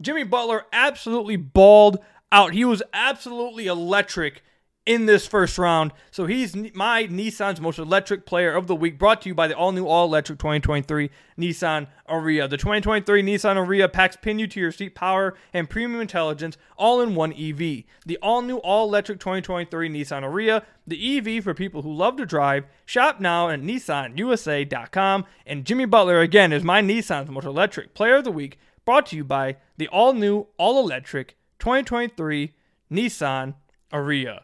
Jimmy 0.00 0.24
Butler 0.24 0.66
absolutely 0.72 1.36
balled 1.36 1.98
out. 2.30 2.52
He 2.52 2.64
was 2.64 2.82
absolutely 2.92 3.66
electric 3.66 4.42
in 4.86 5.06
this 5.06 5.26
first 5.26 5.58
round. 5.58 5.92
So 6.12 6.26
he's 6.26 6.54
my 6.72 7.08
Nissan's 7.08 7.60
most 7.60 7.78
electric 7.78 8.24
player 8.24 8.54
of 8.54 8.68
the 8.68 8.76
week, 8.76 8.98
brought 8.98 9.20
to 9.22 9.28
you 9.28 9.34
by 9.34 9.48
the 9.48 9.56
all 9.56 9.72
new, 9.72 9.86
all 9.86 10.06
electric 10.06 10.38
2023 10.38 11.10
Nissan 11.36 11.88
Ariya. 12.08 12.48
The 12.48 12.56
2023 12.56 13.22
Nissan 13.22 13.56
Ariya 13.56 13.92
packs 13.92 14.16
pin 14.16 14.38
you 14.38 14.46
to 14.46 14.60
your 14.60 14.70
seat 14.70 14.94
power 14.94 15.34
and 15.52 15.68
premium 15.68 16.00
intelligence 16.00 16.56
all 16.78 17.00
in 17.00 17.16
one 17.16 17.32
EV. 17.32 17.82
The 18.06 18.18
all 18.22 18.42
new, 18.42 18.58
all 18.58 18.86
electric 18.86 19.18
2023 19.18 19.88
Nissan 19.88 20.22
Ariya, 20.22 20.62
the 20.86 21.18
EV 21.18 21.42
for 21.42 21.52
people 21.52 21.82
who 21.82 21.92
love 21.92 22.16
to 22.16 22.24
drive. 22.24 22.64
Shop 22.84 23.20
now 23.20 23.48
at 23.48 23.60
nissanusa.com. 23.60 25.24
And 25.44 25.64
Jimmy 25.64 25.86
Butler, 25.86 26.20
again, 26.20 26.52
is 26.52 26.62
my 26.62 26.80
Nissan's 26.80 27.28
most 27.28 27.44
electric 27.44 27.92
player 27.92 28.16
of 28.16 28.24
the 28.24 28.30
week, 28.30 28.58
brought 28.84 29.06
to 29.06 29.16
you 29.16 29.24
by 29.24 29.56
the 29.78 29.88
all 29.88 30.12
new, 30.12 30.46
all 30.58 30.78
electric 30.78 31.36
2023 31.58 32.52
Nissan 32.92 33.54
Ariya. 33.92 34.42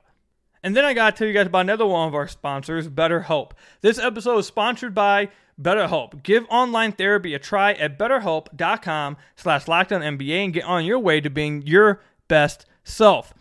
And 0.62 0.76
then 0.76 0.85
I 0.85 0.95
got 0.95 1.14
to 1.14 1.19
tell 1.19 1.26
you 1.26 1.35
guys 1.35 1.47
about 1.47 1.61
another 1.61 1.87
one 1.87 2.07
of 2.07 2.14
our 2.14 2.28
sponsors, 2.28 2.88
BetterHelp. 2.88 3.52
This 3.81 3.99
episode 3.99 4.38
is 4.38 4.47
sponsored 4.47 4.95
by 4.95 5.28
BetterHelp. 5.61 6.23
Give 6.23 6.47
online 6.49 6.92
therapy 6.92 7.35
a 7.35 7.38
try 7.38 7.73
at 7.73 7.99
betterhelp.com 7.99 9.16
slash 9.35 9.64
lockedonnba 9.64 10.45
and 10.45 10.52
get 10.52 10.64
on 10.64 10.85
your 10.85 11.00
way 11.00 11.21
to 11.21 11.28
being 11.28 11.62
your 11.62 12.00
best 12.28 12.66
self. 12.85 13.35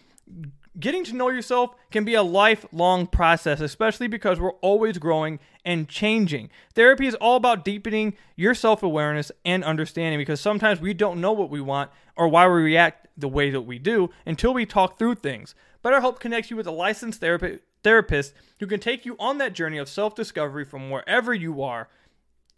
Getting 0.79 1.03
to 1.05 1.15
know 1.15 1.29
yourself 1.29 1.75
can 1.91 2.05
be 2.05 2.15
a 2.15 2.23
lifelong 2.23 3.05
process, 3.05 3.59
especially 3.59 4.07
because 4.07 4.39
we're 4.39 4.53
always 4.53 4.97
growing 4.97 5.39
and 5.65 5.87
changing. 5.87 6.49
Therapy 6.73 7.05
is 7.05 7.15
all 7.15 7.35
about 7.35 7.65
deepening 7.65 8.15
your 8.35 8.55
self 8.55 8.81
awareness 8.81 9.31
and 9.45 9.63
understanding 9.63 10.17
because 10.17 10.39
sometimes 10.39 10.79
we 10.79 10.93
don't 10.93 11.21
know 11.21 11.33
what 11.33 11.49
we 11.49 11.61
want 11.61 11.91
or 12.15 12.29
why 12.29 12.47
we 12.47 12.61
react 12.61 13.07
the 13.17 13.27
way 13.27 13.49
that 13.51 13.61
we 13.61 13.77
do 13.79 14.09
until 14.25 14.53
we 14.53 14.65
talk 14.65 14.97
through 14.97 15.15
things. 15.15 15.53
BetterHelp 15.83 16.19
connects 16.19 16.51
you 16.51 16.57
with 16.57 16.67
a 16.67 16.71
licensed 16.71 17.19
therapy, 17.19 17.59
therapist 17.83 18.33
who 18.59 18.67
can 18.67 18.79
take 18.79 19.05
you 19.05 19.15
on 19.19 19.37
that 19.39 19.53
journey 19.53 19.77
of 19.77 19.89
self 19.89 20.15
discovery 20.15 20.65
from 20.65 20.89
wherever 20.89 21.33
you 21.33 21.61
are 21.61 21.89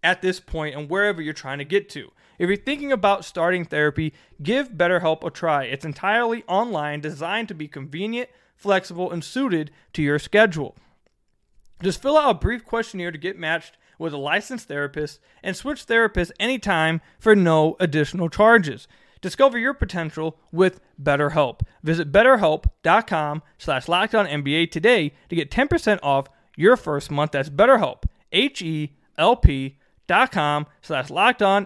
at 0.04 0.22
this 0.22 0.40
point 0.40 0.76
and 0.76 0.90
wherever 0.90 1.22
you're 1.22 1.34
trying 1.34 1.60
to 1.60 1.66
get 1.66 1.90
to. 1.90 2.12
If 2.38 2.48
you're 2.48 2.58
thinking 2.58 2.92
about 2.92 3.26
starting 3.26 3.64
therapy, 3.64 4.14
give 4.42 4.72
BetterHelp 4.72 5.24
a 5.24 5.30
try. 5.30 5.64
It's 5.64 5.86
entirely 5.86 6.44
online, 6.48 7.00
designed 7.00 7.48
to 7.50 7.54
be 7.54 7.68
convenient, 7.68 8.30
flexible, 8.56 9.12
and 9.12 9.24
suited 9.24 9.72
to 9.94 10.02
your 10.02 10.20
schedule. 10.20 10.76
Just 11.82 12.02
fill 12.02 12.18
out 12.18 12.32
a 12.32 12.40
brief 12.40 12.66
questionnaire 12.66 13.12
to 13.12 13.18
get 13.18 13.40
matched 13.40 13.78
with 14.00 14.14
a 14.14 14.18
licensed 14.18 14.68
therapist 14.68 15.20
and 15.42 15.56
switch 15.56 15.86
therapists 15.86 16.32
anytime 16.40 17.02
for 17.20 17.36
no 17.36 17.76
additional 17.80 18.30
charges. 18.30 18.88
Discover 19.24 19.58
your 19.58 19.74
potential 19.74 20.38
with 20.52 20.82
BetterHelp. 21.02 21.62
Visit 21.82 22.12
betterhelp.com 22.12 23.42
slash 23.58 23.88
NBA 24.28 24.70
today 24.70 25.14
to 25.30 25.36
get 25.38 25.50
10% 25.50 26.00
off 26.04 26.28
your 26.58 26.76
first 26.76 27.10
month. 27.10 27.32
That's 27.32 27.50
BetterHelp, 27.50 28.04
H-E-L-P 28.34 29.78
dot 30.06 30.32
com 30.34 30.66
slash 30.82 31.08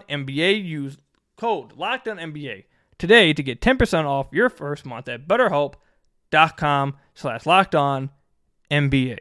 NBA. 0.08 0.64
Use 0.64 0.98
code 1.36 1.72
NBA 2.18 2.64
today 2.96 3.32
to 3.32 3.42
get 3.42 3.60
10% 3.60 4.04
off 4.04 4.28
your 4.30 4.48
first 4.48 4.86
month 4.86 5.08
at 5.08 5.26
betterhelp.com 5.26 6.96
slash 7.16 7.42
lockdown 7.42 8.10
NBA. 8.70 9.18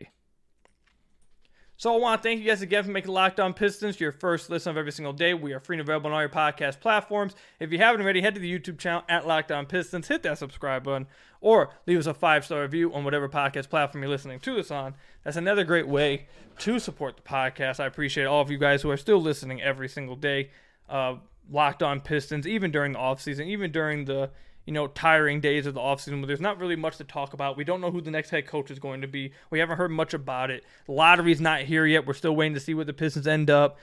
So 1.80 1.94
I 1.94 2.00
want 2.00 2.24
to 2.24 2.28
thank 2.28 2.40
you 2.40 2.48
guys 2.48 2.64
again 2.64 2.84
for 2.84 2.90
making 2.90 3.12
Locked 3.12 3.40
On 3.40 3.54
Pistons 3.54 4.00
your 4.00 4.12
first 4.12 4.50
listen 4.50 4.72
of 4.72 4.78
every 4.78 4.92
single 4.92 5.14
day. 5.14 5.36
We 5.36 5.54
are 5.54 5.60
free 5.60 5.76
and 5.76 5.82
available 5.82 6.08
on 6.08 6.14
all 6.14 6.22
your 6.22 6.28
podcast 6.28 6.80
platforms. 6.80 7.36
If 7.60 7.72
you 7.72 7.78
haven't 7.78 8.02
already, 8.02 8.20
head 8.22 8.34
to 8.34 8.42
the 8.42 8.52
YouTube 8.52 8.80
channel 8.80 9.04
at 9.08 9.28
Locked 9.28 9.52
On 9.52 9.68
Pistons, 9.68 10.08
hit 10.08 10.24
that 10.24 10.40
subscribe 10.40 10.86
button, 10.86 11.06
or 11.40 11.70
leave 11.86 12.00
us 12.00 12.08
a 12.08 12.16
five 12.16 12.44
star 12.44 12.64
review 12.64 12.92
on 12.96 13.04
whatever 13.04 13.30
podcast 13.30 13.70
platform 13.70 14.02
you're 14.02 14.10
listening 14.10 14.40
to 14.40 14.56
this 14.56 14.72
on. 14.72 14.96
That's 15.24 15.38
another 15.38 15.64
great 15.64 15.88
way 15.88 16.26
to 16.58 16.80
support 16.80 17.16
the 17.16 17.22
podcast. 17.22 17.80
I 17.80 17.86
appreciate 17.86 18.26
all 18.26 18.42
of 18.42 18.50
you 18.50 18.58
guys 18.58 18.82
who 18.82 18.90
are 18.90 18.98
still 18.98 19.22
listening 19.22 19.62
every 19.62 19.88
single 19.88 20.16
day. 20.16 20.50
Uh, 20.90 21.18
Locked 21.48 21.84
On 21.84 22.02
Pistons, 22.02 22.48
even 22.48 22.72
during 22.72 22.94
the 22.94 23.00
off 23.00 23.22
season, 23.22 23.48
even 23.50 23.72
during 23.72 24.06
the 24.06 24.32
you 24.68 24.74
know, 24.74 24.86
tiring 24.86 25.40
days 25.40 25.66
of 25.66 25.74
the 25.74 25.80
offseason 25.80 26.18
where 26.18 26.28
there's 26.28 26.42
not 26.42 26.60
really 26.60 26.76
much 26.76 26.98
to 26.98 27.06
talk 27.06 27.34
about. 27.34 27.56
We 27.56 27.64
don't 27.64 27.80
know 27.80 27.90
who 27.90 28.02
the 28.02 28.12
next 28.12 28.30
head 28.32 28.46
coach 28.46 28.70
is 28.70 28.80
going 28.80 29.00
to 29.00 29.08
be. 29.08 29.32
We 29.50 29.60
haven't 29.60 29.78
heard 29.78 29.92
much 29.92 30.14
about 30.14 30.52
it. 30.52 30.66
The 30.86 30.92
lottery's 30.92 31.40
not 31.40 31.62
here 31.62 31.86
yet. 31.86 32.06
We're 32.06 32.14
still 32.14 32.36
waiting 32.36 32.54
to 32.54 32.60
see 32.60 32.74
where 32.74 32.84
the 32.84 32.92
Pistons 32.92 33.28
end 33.28 33.50
up. 33.50 33.80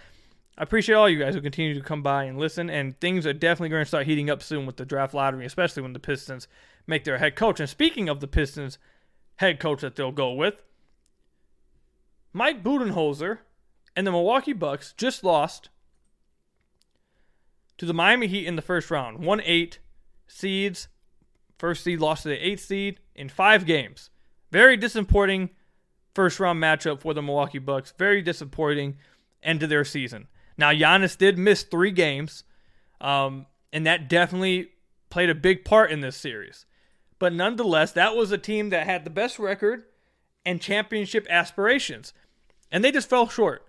I 0.59 0.63
appreciate 0.63 0.95
all 0.95 1.09
you 1.09 1.19
guys 1.19 1.35
who 1.35 1.41
continue 1.41 1.73
to 1.73 1.81
come 1.81 2.03
by 2.03 2.25
and 2.25 2.39
listen, 2.39 2.69
and 2.69 3.01
things 3.01 3.27
are 3.27 3.33
definitely 3.33 3.71
going 3.71 3.81
to 3.81 3.89
start 3.89 4.07
heating 4.07 4.29
up 4.29 4.43
soon 4.43 4.67
with 4.67 4.77
the 4.77 4.85
draft 4.85 5.15
lottery, 5.15 5.47
especially 5.47 5.83
when 5.83 5.95
the 5.95 5.99
Pistons 5.99 6.49
make 6.87 7.05
their 7.05 7.17
head 7.17 7.35
coach. 7.35 7.61
And 7.61 7.69
speaking 7.69 8.11
of 8.11 8.21
the 8.21 8.29
Pistons 8.29 8.77
head 9.37 9.59
coach 9.59 9.81
that 9.81 9.97
they'll 9.97 10.13
go 10.13 10.35
with, 10.35 10.63
Mike 12.35 12.63
Budenholzer 12.63 13.39
and 13.97 14.07
the 14.07 14.13
Milwaukee 14.13 14.53
Bucks 14.53 14.93
just 14.99 15.25
lost 15.25 15.71
to 17.79 17.87
the 17.87 17.95
Miami 17.95 18.27
Heat 18.27 18.47
in 18.47 18.57
the 18.57 18.63
first 18.63 18.91
round, 18.91 19.21
1 19.21 19.41
8 19.43 19.79
seeds. 20.27 20.89
First 21.59 21.85
seed 21.85 22.01
lost 22.01 22.25
to 22.25 22.29
the 22.29 22.47
eighth 22.47 22.65
seed 22.65 23.01
in 23.15 23.29
five 23.29 23.67
games. 23.67 24.11
Very 24.51 24.77
disappointing 24.77 25.51
first 26.15 26.39
round 26.41 26.63
matchup 26.63 27.01
for 27.01 27.15
the 27.15 27.23
Milwaukee 27.23 27.59
Bucks. 27.59 27.93
Very 27.99 28.23
disappointing 28.23 28.97
end 29.43 29.61
to 29.61 29.67
their 29.67 29.85
season. 29.85 30.29
Now 30.57 30.71
Giannis 30.71 31.17
did 31.17 31.39
miss 31.39 31.63
three 31.63 31.91
games, 31.91 32.45
um, 33.01 33.47
and 33.73 33.87
that 33.87 34.09
definitely 34.09 34.71
played 35.11 35.31
a 35.31 35.35
big 35.35 35.65
part 35.65 35.91
in 35.91 36.01
this 36.01 36.17
series. 36.17 36.67
But 37.19 37.33
nonetheless, 37.33 37.93
that 37.93 38.17
was 38.17 38.33
a 38.33 38.39
team 38.39 38.71
that 38.71 38.87
had 38.87 39.05
the 39.05 39.11
best 39.11 39.39
record 39.39 39.85
and 40.45 40.61
championship 40.61 41.27
aspirations, 41.31 42.13
and 42.71 42.85
they 42.85 42.93
just 42.93 43.09
fell 43.09 43.29
short. 43.29 43.67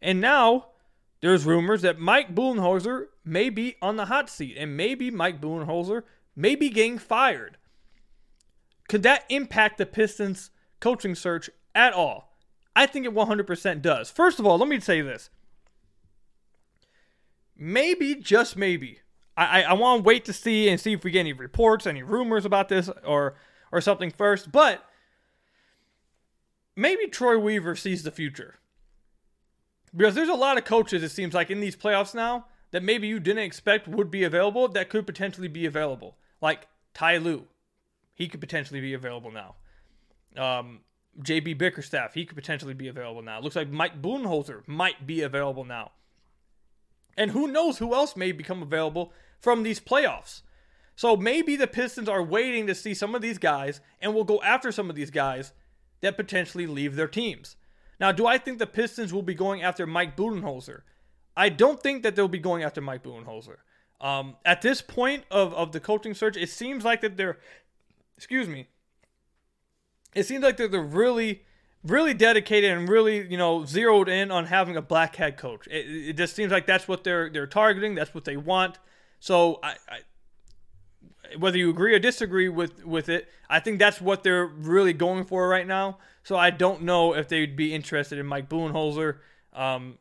And 0.00 0.20
now 0.20 0.66
there's 1.20 1.44
rumors 1.44 1.82
that 1.82 1.98
Mike 1.98 2.34
Budenholzer 2.34 3.06
may 3.24 3.48
be 3.48 3.76
on 3.80 3.96
the 3.96 4.06
hot 4.06 4.28
seat, 4.28 4.56
and 4.58 4.76
maybe 4.76 5.10
Mike 5.10 5.40
Budenholzer 5.40 6.02
may 6.36 6.54
be 6.54 6.68
getting 6.68 6.98
fired. 6.98 7.56
Could 8.88 9.02
that 9.04 9.24
impact 9.28 9.78
the 9.78 9.86
Pistons' 9.86 10.50
coaching 10.80 11.14
search 11.14 11.48
at 11.74 11.92
all? 11.92 12.36
I 12.76 12.86
think 12.86 13.06
it 13.06 13.14
100% 13.14 13.82
does. 13.82 14.10
First 14.10 14.38
of 14.38 14.46
all, 14.46 14.58
let 14.58 14.68
me 14.68 14.80
say 14.80 15.00
this. 15.00 15.30
Maybe, 17.56 18.16
just 18.16 18.56
maybe. 18.56 18.98
I, 19.36 19.62
I, 19.62 19.70
I 19.70 19.72
want 19.74 20.00
to 20.00 20.06
wait 20.06 20.24
to 20.26 20.32
see 20.32 20.68
and 20.68 20.80
see 20.80 20.92
if 20.92 21.04
we 21.04 21.10
get 21.10 21.20
any 21.20 21.32
reports, 21.32 21.86
any 21.86 22.02
rumors 22.02 22.44
about 22.44 22.68
this, 22.68 22.90
or 23.04 23.34
or 23.72 23.80
something 23.80 24.10
first. 24.10 24.52
But 24.52 24.84
maybe 26.76 27.06
Troy 27.06 27.38
Weaver 27.38 27.76
sees 27.76 28.02
the 28.02 28.10
future. 28.10 28.56
Because 29.96 30.14
there's 30.14 30.28
a 30.28 30.34
lot 30.34 30.58
of 30.58 30.64
coaches, 30.64 31.02
it 31.02 31.10
seems 31.10 31.34
like, 31.34 31.50
in 31.50 31.60
these 31.60 31.76
playoffs 31.76 32.14
now 32.14 32.46
that 32.72 32.82
maybe 32.82 33.06
you 33.06 33.20
didn't 33.20 33.44
expect 33.44 33.86
would 33.86 34.10
be 34.10 34.24
available 34.24 34.66
that 34.68 34.88
could 34.88 35.06
potentially 35.06 35.48
be 35.48 35.66
available. 35.66 36.16
Like 36.40 36.66
Ty 36.92 37.18
Lue. 37.18 37.46
He 38.14 38.28
could 38.28 38.40
potentially 38.40 38.80
be 38.80 38.94
available 38.94 39.30
now. 39.30 39.54
Um, 40.36 40.80
JB 41.20 41.58
Bickerstaff, 41.58 42.14
he 42.14 42.24
could 42.24 42.36
potentially 42.36 42.74
be 42.74 42.88
available 42.88 43.22
now. 43.22 43.40
Looks 43.40 43.56
like 43.56 43.70
Mike 43.70 44.02
Budenholzer 44.02 44.66
might 44.66 45.06
be 45.06 45.22
available 45.22 45.64
now. 45.64 45.92
And 47.16 47.30
who 47.30 47.46
knows 47.46 47.78
who 47.78 47.94
else 47.94 48.16
may 48.16 48.32
become 48.32 48.62
available 48.62 49.12
from 49.38 49.62
these 49.62 49.78
playoffs. 49.78 50.42
So 50.96 51.16
maybe 51.16 51.56
the 51.56 51.66
Pistons 51.66 52.08
are 52.08 52.22
waiting 52.22 52.66
to 52.66 52.74
see 52.74 52.94
some 52.94 53.14
of 53.14 53.22
these 53.22 53.38
guys 53.38 53.80
and 54.00 54.14
will 54.14 54.24
go 54.24 54.40
after 54.42 54.72
some 54.72 54.90
of 54.90 54.96
these 54.96 55.10
guys 55.10 55.52
that 56.00 56.16
potentially 56.16 56.66
leave 56.66 56.96
their 56.96 57.08
teams. 57.08 57.56
Now, 58.04 58.12
do 58.12 58.26
I 58.26 58.36
think 58.36 58.58
the 58.58 58.66
Pistons 58.66 59.14
will 59.14 59.22
be 59.22 59.32
going 59.32 59.62
after 59.62 59.86
Mike 59.86 60.14
Budenholzer? 60.14 60.82
I 61.34 61.48
don't 61.48 61.82
think 61.82 62.02
that 62.02 62.14
they'll 62.14 62.28
be 62.28 62.38
going 62.38 62.62
after 62.62 62.82
Mike 62.82 63.02
Budenholzer. 63.02 63.56
Um, 63.98 64.36
at 64.44 64.60
this 64.60 64.82
point 64.82 65.24
of, 65.30 65.54
of 65.54 65.72
the 65.72 65.80
coaching 65.80 66.12
search, 66.12 66.36
it 66.36 66.50
seems 66.50 66.84
like 66.84 67.00
that 67.00 67.16
they're, 67.16 67.38
excuse 68.18 68.46
me, 68.46 68.68
it 70.14 70.24
seems 70.24 70.44
like 70.44 70.58
that 70.58 70.70
they're 70.70 70.82
really, 70.82 71.44
really 71.82 72.12
dedicated 72.12 72.72
and 72.76 72.90
really, 72.90 73.26
you 73.26 73.38
know, 73.38 73.64
zeroed 73.64 74.10
in 74.10 74.30
on 74.30 74.44
having 74.44 74.76
a 74.76 74.82
black 74.82 75.16
head 75.16 75.38
coach. 75.38 75.66
It, 75.68 76.10
it 76.10 76.12
just 76.18 76.36
seems 76.36 76.52
like 76.52 76.66
that's 76.66 76.86
what 76.86 77.04
they're 77.04 77.30
they're 77.30 77.46
targeting. 77.46 77.94
That's 77.94 78.12
what 78.12 78.26
they 78.26 78.36
want. 78.36 78.78
So 79.18 79.60
I, 79.62 79.76
I 79.88 81.36
whether 81.38 81.56
you 81.56 81.70
agree 81.70 81.94
or 81.94 81.98
disagree 81.98 82.50
with 82.50 82.84
with 82.84 83.08
it, 83.08 83.30
I 83.48 83.60
think 83.60 83.78
that's 83.78 83.98
what 83.98 84.22
they're 84.24 84.44
really 84.44 84.92
going 84.92 85.24
for 85.24 85.48
right 85.48 85.66
now. 85.66 85.96
So 86.24 86.36
I 86.36 86.50
don't 86.50 86.82
know 86.82 87.14
if 87.14 87.28
they'd 87.28 87.54
be 87.54 87.72
interested 87.72 88.18
in 88.18 88.26
Mike 88.26 88.48
Budenholzer. 88.48 89.18
Um, 89.52 89.98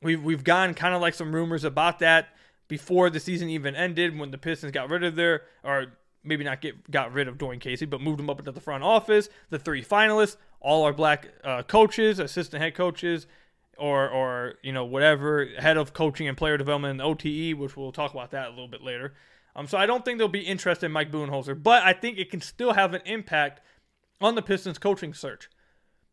we've 0.00 0.22
we've 0.22 0.44
gotten 0.44 0.74
kind 0.74 0.94
of 0.94 1.02
like 1.02 1.14
some 1.14 1.34
rumors 1.34 1.64
about 1.64 1.98
that 1.98 2.28
before 2.68 3.10
the 3.10 3.20
season 3.20 3.50
even 3.50 3.76
ended 3.76 4.18
when 4.18 4.30
the 4.30 4.38
Pistons 4.38 4.72
got 4.72 4.88
rid 4.88 5.04
of 5.04 5.16
their 5.16 5.42
or 5.62 5.86
maybe 6.22 6.44
not 6.44 6.60
get 6.60 6.90
got 6.90 7.12
rid 7.12 7.28
of 7.28 7.36
Dwane 7.36 7.60
Casey, 7.60 7.86
but 7.86 8.00
moved 8.00 8.20
him 8.20 8.30
up 8.30 8.38
into 8.38 8.52
the 8.52 8.60
front 8.60 8.82
office. 8.84 9.28
The 9.50 9.58
three 9.58 9.84
finalists, 9.84 10.36
all 10.60 10.84
are 10.84 10.92
black 10.92 11.28
uh, 11.42 11.62
coaches, 11.64 12.18
assistant 12.18 12.62
head 12.62 12.74
coaches, 12.74 13.26
or 13.76 14.08
or 14.08 14.54
you 14.62 14.72
know 14.72 14.84
whatever 14.84 15.46
head 15.58 15.76
of 15.76 15.92
coaching 15.92 16.28
and 16.28 16.36
player 16.36 16.56
development 16.56 16.92
and 16.92 17.02
OTE, 17.02 17.58
which 17.58 17.76
we'll 17.76 17.92
talk 17.92 18.12
about 18.12 18.30
that 18.30 18.46
a 18.46 18.50
little 18.50 18.68
bit 18.68 18.82
later. 18.82 19.14
Um, 19.56 19.66
so 19.66 19.78
I 19.78 19.86
don't 19.86 20.04
think 20.04 20.18
they'll 20.18 20.28
be 20.28 20.40
interested 20.40 20.86
in 20.86 20.92
Mike 20.92 21.12
Budenholzer, 21.12 21.60
but 21.60 21.82
I 21.82 21.92
think 21.92 22.18
it 22.18 22.30
can 22.30 22.40
still 22.40 22.72
have 22.72 22.92
an 22.94 23.02
impact 23.04 23.60
on 24.20 24.34
the 24.34 24.42
Pistons 24.42 24.78
coaching 24.78 25.14
search. 25.14 25.48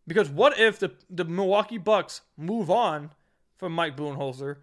Because 0.07 0.29
what 0.29 0.59
if 0.59 0.79
the, 0.79 0.91
the 1.09 1.25
Milwaukee 1.25 1.77
Bucks 1.77 2.21
move 2.37 2.69
on 2.69 3.11
from 3.55 3.73
Mike 3.73 3.95
Budenholzer 3.95 4.57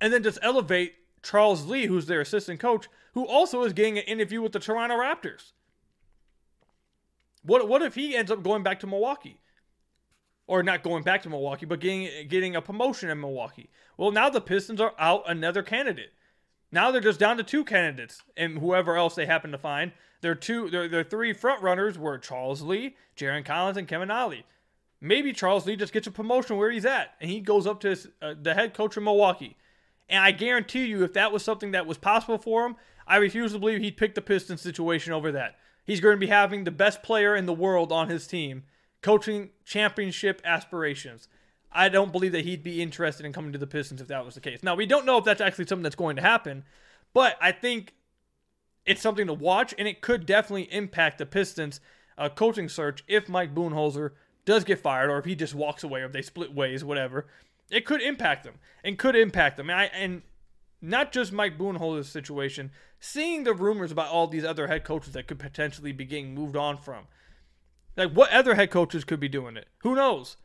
and 0.00 0.12
then 0.12 0.22
just 0.22 0.38
elevate 0.42 0.94
Charles 1.22 1.66
Lee, 1.66 1.86
who's 1.86 2.06
their 2.06 2.20
assistant 2.20 2.60
coach, 2.60 2.88
who 3.14 3.26
also 3.26 3.62
is 3.62 3.72
getting 3.72 3.98
an 3.98 4.04
interview 4.04 4.40
with 4.42 4.52
the 4.52 4.58
Toronto 4.58 4.96
Raptors? 4.96 5.52
What, 7.42 7.68
what 7.68 7.82
if 7.82 7.94
he 7.94 8.16
ends 8.16 8.30
up 8.30 8.42
going 8.42 8.62
back 8.62 8.80
to 8.80 8.86
Milwaukee? 8.86 9.40
Or 10.46 10.62
not 10.62 10.82
going 10.82 11.04
back 11.04 11.22
to 11.22 11.28
Milwaukee, 11.28 11.64
but 11.64 11.78
getting 11.78 12.26
getting 12.26 12.56
a 12.56 12.60
promotion 12.60 13.08
in 13.08 13.20
Milwaukee. 13.20 13.70
Well, 13.96 14.10
now 14.10 14.28
the 14.28 14.40
Pistons 14.40 14.80
are 14.80 14.94
out 14.98 15.22
another 15.28 15.62
candidate. 15.62 16.10
Now 16.72 16.90
they're 16.90 17.00
just 17.00 17.20
down 17.20 17.36
to 17.36 17.44
two 17.44 17.64
candidates, 17.64 18.22
and 18.36 18.58
whoever 18.58 18.96
else 18.96 19.14
they 19.14 19.26
happen 19.26 19.52
to 19.52 19.58
find. 19.58 19.92
Their 20.22 20.34
two, 20.34 20.68
their, 20.68 20.88
their 20.88 21.04
three 21.04 21.32
front 21.32 21.62
runners 21.62 21.98
were 21.98 22.18
Charles 22.18 22.62
Lee, 22.62 22.96
Jarron 23.16 23.44
Collins, 23.44 23.76
and 23.76 23.86
Kevin 23.86 24.10
Ollie. 24.10 24.44
Maybe 25.00 25.32
Charles 25.32 25.66
Lee 25.66 25.76
just 25.76 25.92
gets 25.92 26.06
a 26.06 26.10
promotion 26.10 26.56
where 26.56 26.70
he's 26.70 26.84
at, 26.84 27.14
and 27.20 27.30
he 27.30 27.40
goes 27.40 27.66
up 27.66 27.80
to 27.80 27.88
his, 27.88 28.08
uh, 28.20 28.34
the 28.40 28.54
head 28.54 28.74
coach 28.74 28.96
of 28.96 29.02
Milwaukee. 29.02 29.56
And 30.08 30.22
I 30.22 30.32
guarantee 30.32 30.86
you, 30.86 31.04
if 31.04 31.12
that 31.14 31.32
was 31.32 31.42
something 31.42 31.70
that 31.70 31.86
was 31.86 31.96
possible 31.96 32.36
for 32.36 32.66
him, 32.66 32.76
I 33.06 33.16
refuse 33.16 33.52
to 33.52 33.58
believe 33.58 33.80
he'd 33.80 33.96
pick 33.96 34.14
the 34.14 34.20
Pistons 34.20 34.60
situation 34.60 35.12
over 35.12 35.32
that. 35.32 35.56
He's 35.86 36.00
going 36.00 36.16
to 36.16 36.20
be 36.20 36.26
having 36.26 36.64
the 36.64 36.70
best 36.70 37.02
player 37.02 37.34
in 37.34 37.46
the 37.46 37.52
world 37.52 37.92
on 37.92 38.08
his 38.08 38.26
team, 38.26 38.64
coaching 39.02 39.50
championship 39.64 40.42
aspirations. 40.44 41.28
I 41.72 41.88
don't 41.88 42.12
believe 42.12 42.32
that 42.32 42.44
he'd 42.44 42.62
be 42.62 42.82
interested 42.82 43.24
in 43.24 43.32
coming 43.32 43.52
to 43.52 43.58
the 43.58 43.66
Pistons 43.66 44.00
if 44.00 44.08
that 44.08 44.24
was 44.24 44.34
the 44.34 44.40
case. 44.40 44.62
Now, 44.62 44.74
we 44.74 44.86
don't 44.86 45.06
know 45.06 45.16
if 45.18 45.24
that's 45.24 45.40
actually 45.40 45.66
something 45.66 45.84
that's 45.84 45.96
going 45.96 46.16
to 46.16 46.22
happen, 46.22 46.64
but 47.14 47.36
I 47.40 47.52
think 47.52 47.94
it's 48.84 49.00
something 49.00 49.28
to 49.28 49.32
watch, 49.32 49.74
and 49.78 49.86
it 49.88 50.00
could 50.00 50.26
definitely 50.26 50.72
impact 50.72 51.18
the 51.18 51.26
Pistons' 51.26 51.80
uh, 52.18 52.28
coaching 52.28 52.68
search 52.68 53.04
if 53.08 53.28
Mike 53.28 53.54
Budenholzer 53.54 54.10
does 54.50 54.64
get 54.64 54.80
fired 54.80 55.10
or 55.10 55.18
if 55.18 55.24
he 55.24 55.34
just 55.34 55.54
walks 55.54 55.84
away 55.84 56.00
or 56.00 56.06
if 56.06 56.12
they 56.12 56.22
split 56.22 56.54
ways, 56.54 56.84
whatever. 56.84 57.26
It 57.70 57.86
could 57.86 58.02
impact 58.02 58.44
them 58.44 58.54
and 58.82 58.98
could 58.98 59.14
impact 59.14 59.56
them. 59.56 59.70
And, 59.70 59.80
I, 59.80 59.84
and 59.84 60.22
not 60.82 61.12
just 61.12 61.32
Mike 61.32 61.56
Budenholzer's 61.56 62.08
situation, 62.08 62.72
seeing 62.98 63.44
the 63.44 63.54
rumors 63.54 63.92
about 63.92 64.10
all 64.10 64.26
these 64.26 64.44
other 64.44 64.66
head 64.66 64.84
coaches 64.84 65.12
that 65.12 65.28
could 65.28 65.38
potentially 65.38 65.92
be 65.92 66.04
getting 66.04 66.34
moved 66.34 66.56
on 66.56 66.76
from. 66.76 67.04
Like, 67.96 68.12
what 68.12 68.32
other 68.32 68.54
head 68.54 68.70
coaches 68.70 69.04
could 69.04 69.20
be 69.20 69.28
doing 69.28 69.56
it? 69.56 69.68
Who 69.82 69.94
knows? 69.94 70.36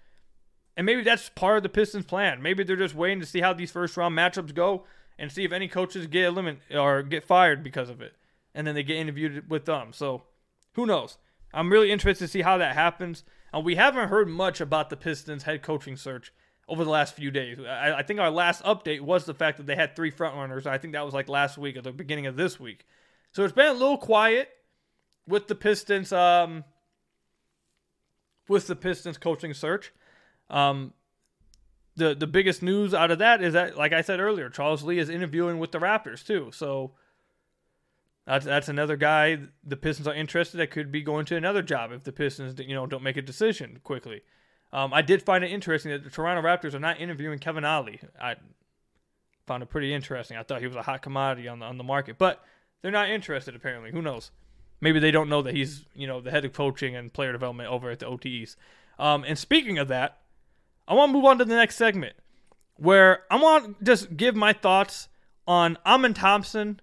And 0.77 0.85
maybe 0.85 1.01
that's 1.01 1.29
part 1.29 1.57
of 1.57 1.63
the 1.63 1.69
Pistons' 1.69 2.05
plan. 2.05 2.41
Maybe 2.41 2.63
they're 2.63 2.75
just 2.75 2.95
waiting 2.95 3.19
to 3.21 3.25
see 3.25 3.41
how 3.41 3.53
these 3.53 3.71
first 3.71 3.97
round 3.97 4.15
matchups 4.15 4.53
go 4.53 4.85
and 5.17 5.31
see 5.31 5.45
if 5.45 5.51
any 5.51 5.67
coaches 5.67 6.07
get 6.07 6.25
eliminated 6.25 6.77
or 6.77 7.01
get 7.01 7.23
fired 7.23 7.63
because 7.63 7.89
of 7.89 8.01
it, 8.01 8.13
and 8.53 8.67
then 8.67 8.75
they 8.75 8.83
get 8.83 8.97
interviewed 8.97 9.49
with 9.49 9.65
them. 9.65 9.93
So 9.93 10.23
who 10.73 10.85
knows? 10.85 11.17
I'm 11.53 11.71
really 11.71 11.91
interested 11.91 12.25
to 12.25 12.31
see 12.31 12.41
how 12.41 12.57
that 12.57 12.75
happens. 12.75 13.23
And 13.55 13.63
we 13.63 13.75
haven't 13.75 14.09
heard 14.09 14.27
much 14.27 14.59
about 14.59 14.89
the 14.89 14.97
Pistons 14.97 15.43
head 15.43 15.61
coaching 15.63 15.95
search 15.95 16.33
over 16.67 16.83
the 16.83 16.89
last 16.89 17.15
few 17.15 17.31
days. 17.31 17.57
I, 17.59 17.99
I 17.99 18.03
think 18.03 18.19
our 18.19 18.29
last 18.29 18.61
update 18.63 18.99
was 18.99 19.23
the 19.23 19.33
fact 19.33 19.57
that 19.57 19.65
they 19.65 19.77
had 19.77 19.95
three 19.95 20.11
frontrunners. 20.11 20.65
I 20.65 20.77
think 20.77 20.91
that 20.93 21.05
was 21.05 21.13
like 21.13 21.29
last 21.29 21.57
week 21.57 21.77
or 21.77 21.81
the 21.81 21.93
beginning 21.93 22.25
of 22.25 22.35
this 22.35 22.59
week. 22.59 22.85
So 23.31 23.45
it's 23.45 23.53
been 23.53 23.67
a 23.67 23.73
little 23.73 23.97
quiet 23.97 24.49
with 25.25 25.47
the 25.47 25.55
Pistons. 25.55 26.11
Um, 26.11 26.65
with 28.49 28.67
the 28.67 28.75
Pistons 28.75 29.17
coaching 29.17 29.53
search. 29.53 29.93
Um, 30.49 30.93
the 31.95 32.13
the 32.13 32.27
biggest 32.27 32.61
news 32.61 32.93
out 32.93 33.09
of 33.09 33.19
that 33.19 33.41
is 33.41 33.53
that, 33.53 33.77
like 33.77 33.93
I 33.93 34.01
said 34.01 34.19
earlier, 34.19 34.49
Charles 34.49 34.83
Lee 34.83 34.99
is 34.99 35.07
interviewing 35.07 35.59
with 35.59 35.71
the 35.71 35.79
Raptors 35.79 36.25
too. 36.25 36.49
So 36.51 36.91
that's 38.25 38.45
that's 38.45 38.69
another 38.69 38.95
guy 38.95 39.37
the 39.63 39.77
Pistons 39.77 40.07
are 40.07 40.13
interested 40.13 40.57
that 40.57 40.71
could 40.71 40.91
be 40.91 41.01
going 41.01 41.25
to 41.25 41.35
another 41.35 41.61
job 41.61 41.91
if 41.91 42.03
the 42.03 42.11
Pistons 42.11 42.59
you 42.59 42.73
know 42.73 42.87
don't 42.87 43.03
make 43.03 43.17
a 43.17 43.21
decision 43.21 43.79
quickly. 43.83 44.21
Um, 44.73 44.93
I 44.93 45.01
did 45.01 45.21
find 45.21 45.43
it 45.43 45.51
interesting 45.51 45.91
that 45.91 46.03
the 46.03 46.09
Toronto 46.09 46.41
Raptors 46.41 46.73
are 46.73 46.79
not 46.79 46.99
interviewing 46.99 47.39
Kevin 47.39 47.63
Ollie. 47.63 48.01
I 48.19 48.35
found 49.45 49.63
it 49.63 49.69
pretty 49.69 49.93
interesting. 49.93 50.37
I 50.37 50.43
thought 50.43 50.61
he 50.61 50.67
was 50.67 50.75
a 50.75 50.81
hot 50.81 51.01
commodity 51.01 51.47
on 51.47 51.59
the 51.59 51.65
on 51.65 51.77
the 51.77 51.83
market, 51.83 52.17
but 52.17 52.43
they're 52.81 52.91
not 52.91 53.09
interested 53.09 53.55
apparently. 53.55 53.91
Who 53.91 54.01
knows? 54.01 54.31
Maybe 54.81 54.99
they 54.99 55.11
don't 55.11 55.29
know 55.29 55.41
that 55.43 55.53
he's 55.53 55.85
you 55.93 56.07
know 56.07 56.19
the 56.19 56.31
head 56.31 56.45
of 56.45 56.53
coaching 56.53 56.95
and 56.95 57.13
player 57.13 57.31
development 57.31 57.69
over 57.69 57.91
at 57.91 57.99
the 57.99 58.07
OTEs. 58.07 58.55
Um, 58.97 59.23
and 59.27 59.37
speaking 59.37 59.77
of 59.77 59.87
that, 59.89 60.19
I 60.87 60.95
want 60.95 61.09
to 61.09 61.13
move 61.13 61.25
on 61.25 61.37
to 61.37 61.45
the 61.45 61.55
next 61.55 61.75
segment 61.75 62.15
where 62.75 63.23
I 63.29 63.37
want 63.37 63.79
to 63.79 63.85
just 63.85 64.17
give 64.17 64.35
my 64.35 64.51
thoughts 64.51 65.09
on 65.47 65.77
Amen 65.85 66.13
Thompson 66.13 66.81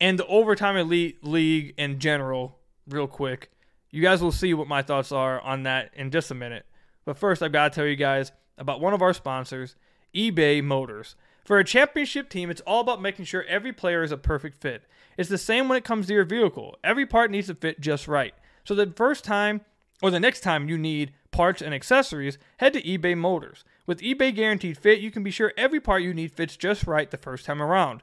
and 0.00 0.18
the 0.18 0.26
overtime 0.26 0.76
elite 0.76 1.22
league 1.22 1.74
in 1.76 1.98
general, 1.98 2.58
real 2.88 3.06
quick. 3.06 3.50
You 3.90 4.02
guys 4.02 4.22
will 4.22 4.32
see 4.32 4.54
what 4.54 4.68
my 4.68 4.82
thoughts 4.82 5.12
are 5.12 5.40
on 5.40 5.64
that 5.64 5.90
in 5.94 6.10
just 6.10 6.30
a 6.30 6.34
minute. 6.34 6.64
But 7.04 7.18
first, 7.18 7.42
I've 7.42 7.52
got 7.52 7.72
to 7.72 7.76
tell 7.76 7.86
you 7.86 7.96
guys 7.96 8.32
about 8.56 8.80
one 8.80 8.94
of 8.94 9.02
our 9.02 9.12
sponsors, 9.12 9.74
eBay 10.14 10.62
Motors. 10.62 11.16
For 11.44 11.58
a 11.58 11.64
championship 11.64 12.28
team, 12.28 12.50
it's 12.50 12.60
all 12.62 12.80
about 12.80 13.02
making 13.02 13.24
sure 13.24 13.44
every 13.44 13.72
player 13.72 14.02
is 14.02 14.12
a 14.12 14.16
perfect 14.16 14.60
fit. 14.60 14.84
It's 15.16 15.28
the 15.28 15.38
same 15.38 15.68
when 15.68 15.76
it 15.76 15.84
comes 15.84 16.06
to 16.06 16.14
your 16.14 16.24
vehicle. 16.24 16.76
Every 16.84 17.06
part 17.06 17.30
needs 17.30 17.48
to 17.48 17.54
fit 17.54 17.80
just 17.80 18.06
right. 18.06 18.34
So 18.64 18.74
the 18.74 18.92
first 18.94 19.24
time 19.24 19.62
or 20.02 20.10
the 20.10 20.20
next 20.20 20.40
time 20.40 20.68
you 20.68 20.78
need 20.78 21.12
parts 21.30 21.62
and 21.62 21.74
accessories, 21.74 22.38
head 22.58 22.72
to 22.74 22.82
eBay 22.82 23.16
Motors. 23.16 23.64
With 23.86 24.00
eBay 24.00 24.34
Guaranteed 24.34 24.78
Fit, 24.78 25.00
you 25.00 25.10
can 25.10 25.22
be 25.22 25.30
sure 25.30 25.52
every 25.56 25.80
part 25.80 26.02
you 26.02 26.14
need 26.14 26.32
fits 26.32 26.56
just 26.56 26.86
right 26.86 27.10
the 27.10 27.16
first 27.16 27.44
time 27.44 27.60
around. 27.60 28.02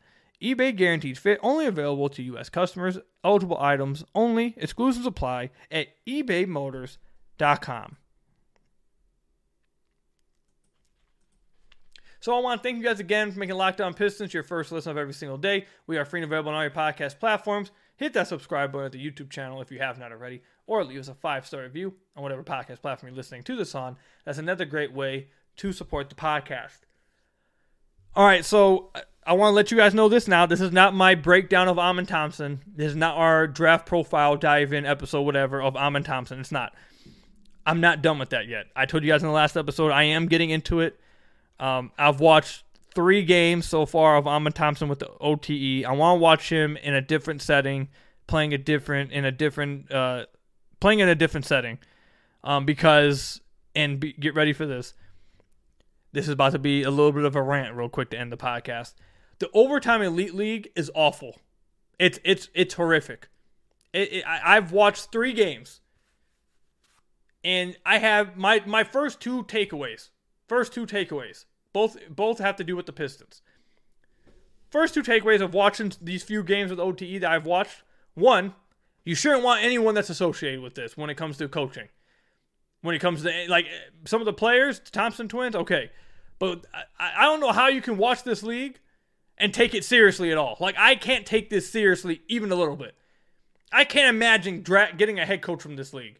eBay 0.41 0.75
guarantees 0.75 1.19
fit 1.19 1.39
only 1.43 1.65
available 1.65 2.09
to 2.09 2.23
U.S. 2.23 2.49
customers. 2.49 2.97
Eligible 3.23 3.57
items 3.59 4.03
only. 4.15 4.55
Exclusions 4.57 5.05
apply 5.05 5.51
at 5.71 5.87
ebaymotors.com. 6.07 7.97
So 12.21 12.37
I 12.37 12.39
want 12.39 12.61
to 12.61 12.63
thank 12.67 12.77
you 12.77 12.83
guys 12.83 12.99
again 12.99 13.31
for 13.31 13.39
making 13.39 13.55
Locked 13.55 13.81
On 13.81 13.95
Pistons 13.95 14.31
your 14.31 14.43
first 14.43 14.71
listen 14.71 14.91
of 14.91 14.97
every 14.97 15.13
single 15.13 15.39
day. 15.39 15.65
We 15.87 15.97
are 15.97 16.05
free 16.05 16.21
and 16.21 16.29
available 16.29 16.49
on 16.51 16.55
all 16.55 16.61
your 16.61 16.69
podcast 16.69 17.19
platforms. 17.19 17.71
Hit 17.95 18.13
that 18.13 18.27
subscribe 18.27 18.71
button 18.71 18.85
at 18.85 18.91
the 18.91 19.03
YouTube 19.03 19.31
channel 19.31 19.59
if 19.59 19.71
you 19.71 19.79
have 19.79 19.97
not 19.97 20.11
already, 20.11 20.43
or 20.67 20.83
leave 20.83 20.99
us 20.99 21.07
a 21.07 21.15
five 21.15 21.47
star 21.47 21.63
review 21.63 21.95
on 22.15 22.21
whatever 22.21 22.43
podcast 22.43 22.81
platform 22.81 23.09
you're 23.11 23.17
listening 23.17 23.41
to 23.43 23.55
this 23.55 23.73
on. 23.73 23.97
That's 24.23 24.37
another 24.37 24.65
great 24.65 24.93
way 24.93 25.29
to 25.57 25.73
support 25.73 26.09
the 26.09 26.15
podcast. 26.15 26.81
All 28.15 28.25
right, 28.25 28.45
so 28.45 28.91
uh, 28.93 29.01
I 29.23 29.33
want 29.33 29.51
to 29.51 29.55
let 29.55 29.69
you 29.69 29.77
guys 29.77 29.93
know 29.93 30.09
this 30.09 30.27
now. 30.27 30.45
This 30.45 30.61
is 30.61 30.71
not 30.71 30.95
my 30.95 31.13
breakdown 31.13 31.67
of 31.67 31.77
Amen 31.77 32.07
Thompson. 32.07 32.61
This 32.65 32.89
is 32.91 32.95
not 32.95 33.17
our 33.17 33.45
draft 33.47 33.85
profile 33.85 34.35
dive 34.35 34.73
in 34.73 34.85
episode, 34.85 35.21
whatever, 35.21 35.61
of 35.61 35.75
Amen 35.75 36.03
Thompson. 36.03 36.39
It's 36.39 36.51
not. 36.51 36.73
I'm 37.65 37.79
not 37.81 38.01
done 38.01 38.17
with 38.17 38.31
that 38.31 38.47
yet. 38.47 38.65
I 38.75 38.87
told 38.87 39.03
you 39.03 39.11
guys 39.11 39.21
in 39.21 39.27
the 39.27 39.33
last 39.33 39.55
episode 39.55 39.91
I 39.91 40.03
am 40.03 40.27
getting 40.27 40.49
into 40.49 40.79
it. 40.79 40.99
Um, 41.59 41.91
I've 41.99 42.19
watched 42.19 42.63
three 42.95 43.23
games 43.23 43.67
so 43.67 43.85
far 43.85 44.17
of 44.17 44.27
Amen 44.27 44.53
Thompson 44.53 44.89
with 44.89 44.99
the 44.99 45.09
OTE. 45.19 45.85
I 45.85 45.91
want 45.91 46.17
to 46.17 46.21
watch 46.21 46.49
him 46.49 46.75
in 46.77 46.95
a 46.95 47.01
different 47.01 47.43
setting, 47.43 47.89
playing 48.25 48.53
a 48.53 48.57
different 48.57 49.11
in 49.11 49.25
a 49.25 49.31
different 49.31 49.91
uh, 49.91 50.25
playing 50.79 50.99
in 50.99 51.09
a 51.09 51.15
different 51.15 51.45
setting, 51.45 51.77
um, 52.43 52.65
because 52.65 53.39
and 53.75 53.99
be, 53.99 54.13
get 54.13 54.33
ready 54.33 54.53
for 54.53 54.65
this. 54.65 54.95
This 56.11 56.25
is 56.25 56.33
about 56.33 56.53
to 56.53 56.59
be 56.59 56.81
a 56.81 56.89
little 56.89 57.11
bit 57.11 57.23
of 57.23 57.35
a 57.35 57.41
rant, 57.41 57.75
real 57.75 57.87
quick, 57.87 58.09
to 58.09 58.19
end 58.19 58.31
the 58.31 58.37
podcast. 58.37 58.95
The 59.41 59.49
overtime 59.55 60.03
elite 60.03 60.35
league 60.35 60.69
is 60.75 60.91
awful. 60.93 61.35
It's 61.97 62.19
it's 62.23 62.49
it's 62.53 62.75
horrific. 62.75 63.27
It, 63.91 64.13
it, 64.13 64.23
I, 64.27 64.57
I've 64.57 64.71
watched 64.71 65.11
three 65.11 65.33
games, 65.33 65.81
and 67.43 67.75
I 67.83 67.97
have 67.97 68.37
my 68.37 68.61
my 68.67 68.83
first 68.83 69.19
two 69.19 69.41
takeaways. 69.45 70.09
First 70.47 70.73
two 70.73 70.85
takeaways 70.85 71.45
both 71.73 71.97
both 72.07 72.37
have 72.37 72.55
to 72.57 72.63
do 72.63 72.75
with 72.75 72.85
the 72.85 72.93
Pistons. 72.93 73.41
First 74.69 74.93
two 74.93 75.01
takeaways 75.01 75.41
of 75.41 75.55
watching 75.55 75.91
these 75.99 76.21
few 76.21 76.43
games 76.43 76.69
with 76.69 76.79
OTE 76.79 77.21
that 77.21 77.31
I've 77.31 77.47
watched. 77.47 77.81
One, 78.13 78.53
you 79.03 79.15
shouldn't 79.15 79.41
want 79.41 79.63
anyone 79.63 79.95
that's 79.95 80.11
associated 80.11 80.61
with 80.61 80.75
this 80.75 80.95
when 80.95 81.09
it 81.09 81.15
comes 81.15 81.37
to 81.37 81.47
coaching. 81.47 81.89
When 82.81 82.93
it 82.93 82.99
comes 82.99 83.23
to 83.23 83.45
like 83.49 83.65
some 84.05 84.21
of 84.21 84.25
the 84.25 84.33
players, 84.33 84.79
Thompson 84.91 85.27
twins, 85.27 85.55
okay, 85.55 85.89
but 86.37 86.67
I, 86.99 87.13
I 87.17 87.23
don't 87.23 87.39
know 87.39 87.51
how 87.51 87.69
you 87.69 87.81
can 87.81 87.97
watch 87.97 88.21
this 88.21 88.43
league 88.43 88.77
and 89.41 89.53
take 89.53 89.73
it 89.73 89.83
seriously 89.83 90.31
at 90.31 90.37
all. 90.37 90.55
Like 90.59 90.75
I 90.77 90.95
can't 90.95 91.25
take 91.25 91.49
this 91.49 91.69
seriously 91.69 92.21
even 92.29 92.51
a 92.51 92.55
little 92.55 92.77
bit. 92.77 92.95
I 93.73 93.83
can't 93.83 94.15
imagine 94.15 94.61
dra- 94.61 94.93
getting 94.95 95.19
a 95.19 95.25
head 95.25 95.41
coach 95.41 95.61
from 95.61 95.75
this 95.75 95.93
league. 95.93 96.19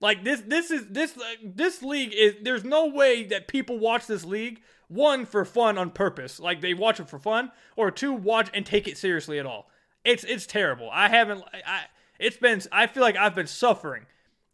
Like 0.00 0.24
this, 0.24 0.40
this 0.40 0.70
is 0.70 0.88
this 0.88 1.16
this 1.42 1.82
league 1.82 2.12
is. 2.12 2.36
There's 2.42 2.64
no 2.64 2.86
way 2.86 3.24
that 3.24 3.46
people 3.46 3.78
watch 3.78 4.06
this 4.06 4.24
league 4.24 4.60
one 4.88 5.24
for 5.24 5.44
fun 5.44 5.78
on 5.78 5.90
purpose, 5.90 6.40
like 6.40 6.60
they 6.60 6.74
watch 6.74 7.00
it 7.00 7.08
for 7.08 7.18
fun, 7.18 7.50
or 7.76 7.90
two 7.90 8.12
watch 8.12 8.50
and 8.52 8.66
take 8.66 8.88
it 8.88 8.98
seriously 8.98 9.38
at 9.38 9.46
all. 9.46 9.70
It's 10.04 10.24
it's 10.24 10.46
terrible. 10.46 10.90
I 10.92 11.08
haven't. 11.08 11.42
I 11.66 11.84
it's 12.18 12.36
been. 12.36 12.60
I 12.72 12.86
feel 12.86 13.02
like 13.02 13.16
I've 13.16 13.34
been 13.34 13.46
suffering 13.46 14.06